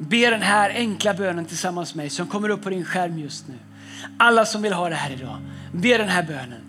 Be 0.00 0.30
den 0.30 0.42
här 0.42 0.70
enkla 0.70 1.14
bönen 1.14 1.44
tillsammans 1.44 1.94
med 1.94 2.04
mig 2.04 2.10
som 2.10 2.26
kommer 2.26 2.48
upp 2.48 2.62
på 2.62 2.70
din 2.70 2.84
skärm 2.84 3.18
just 3.18 3.48
nu. 3.48 3.54
Alla 4.18 4.44
som 4.44 4.62
vill 4.62 4.72
ha 4.72 4.88
det 4.88 4.94
här 4.94 5.10
idag, 5.10 5.38
be 5.72 5.98
den 5.98 6.08
här 6.08 6.22
bönen. 6.22 6.60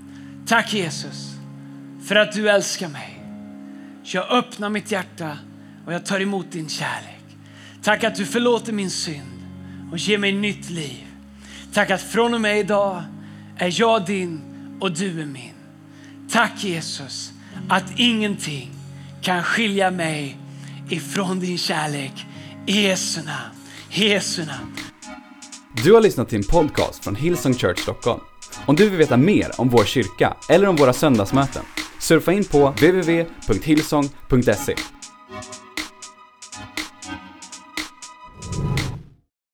Tack 0.47 0.73
Jesus 0.73 1.31
för 2.07 2.15
att 2.15 2.31
du 2.31 2.49
älskar 2.49 2.87
mig. 2.87 3.23
Jag 4.03 4.31
öppnar 4.31 4.69
mitt 4.69 4.91
hjärta 4.91 5.37
och 5.85 5.93
jag 5.93 6.05
tar 6.05 6.19
emot 6.19 6.51
din 6.51 6.69
kärlek. 6.69 7.23
Tack 7.81 8.03
att 8.03 8.15
du 8.15 8.25
förlåter 8.25 8.73
min 8.73 8.89
synd 8.89 9.41
och 9.91 9.97
ger 9.97 10.17
mig 10.17 10.31
nytt 10.31 10.69
liv. 10.69 11.05
Tack 11.73 11.89
att 11.89 12.01
från 12.01 12.33
och 12.33 12.41
med 12.41 12.59
idag 12.59 13.03
är 13.57 13.79
jag 13.81 14.05
din 14.05 14.41
och 14.79 14.91
du 14.91 15.21
är 15.21 15.25
min. 15.25 15.53
Tack 16.29 16.63
Jesus 16.63 17.31
att 17.69 17.83
ingenting 17.95 18.71
kan 19.21 19.43
skilja 19.43 19.91
mig 19.91 20.37
ifrån 20.89 21.39
din 21.39 21.57
kärlek. 21.57 22.25
Jesu 22.65 23.21
namn. 23.21 23.55
Jesu 23.89 24.45
namn. 24.45 24.75
Du 25.83 25.93
har 25.93 26.01
lyssnat 26.01 26.29
till 26.29 26.37
en 26.37 26.43
podcast 26.43 27.03
från 27.03 27.15
Hillsong 27.15 27.53
Church 27.53 27.79
Stockholm. 27.79 28.19
Om 28.65 28.75
du 28.75 28.89
vill 28.89 28.97
veta 28.97 29.17
mer 29.17 29.51
om 29.57 29.69
vår 29.69 29.85
kyrka 29.85 30.37
eller 30.49 30.67
om 30.67 30.75
våra 30.75 30.93
söndagsmöten, 30.93 31.63
surfa 31.99 32.33
in 32.33 32.43
på 32.43 32.69
www.hillsong.se. 32.69 34.75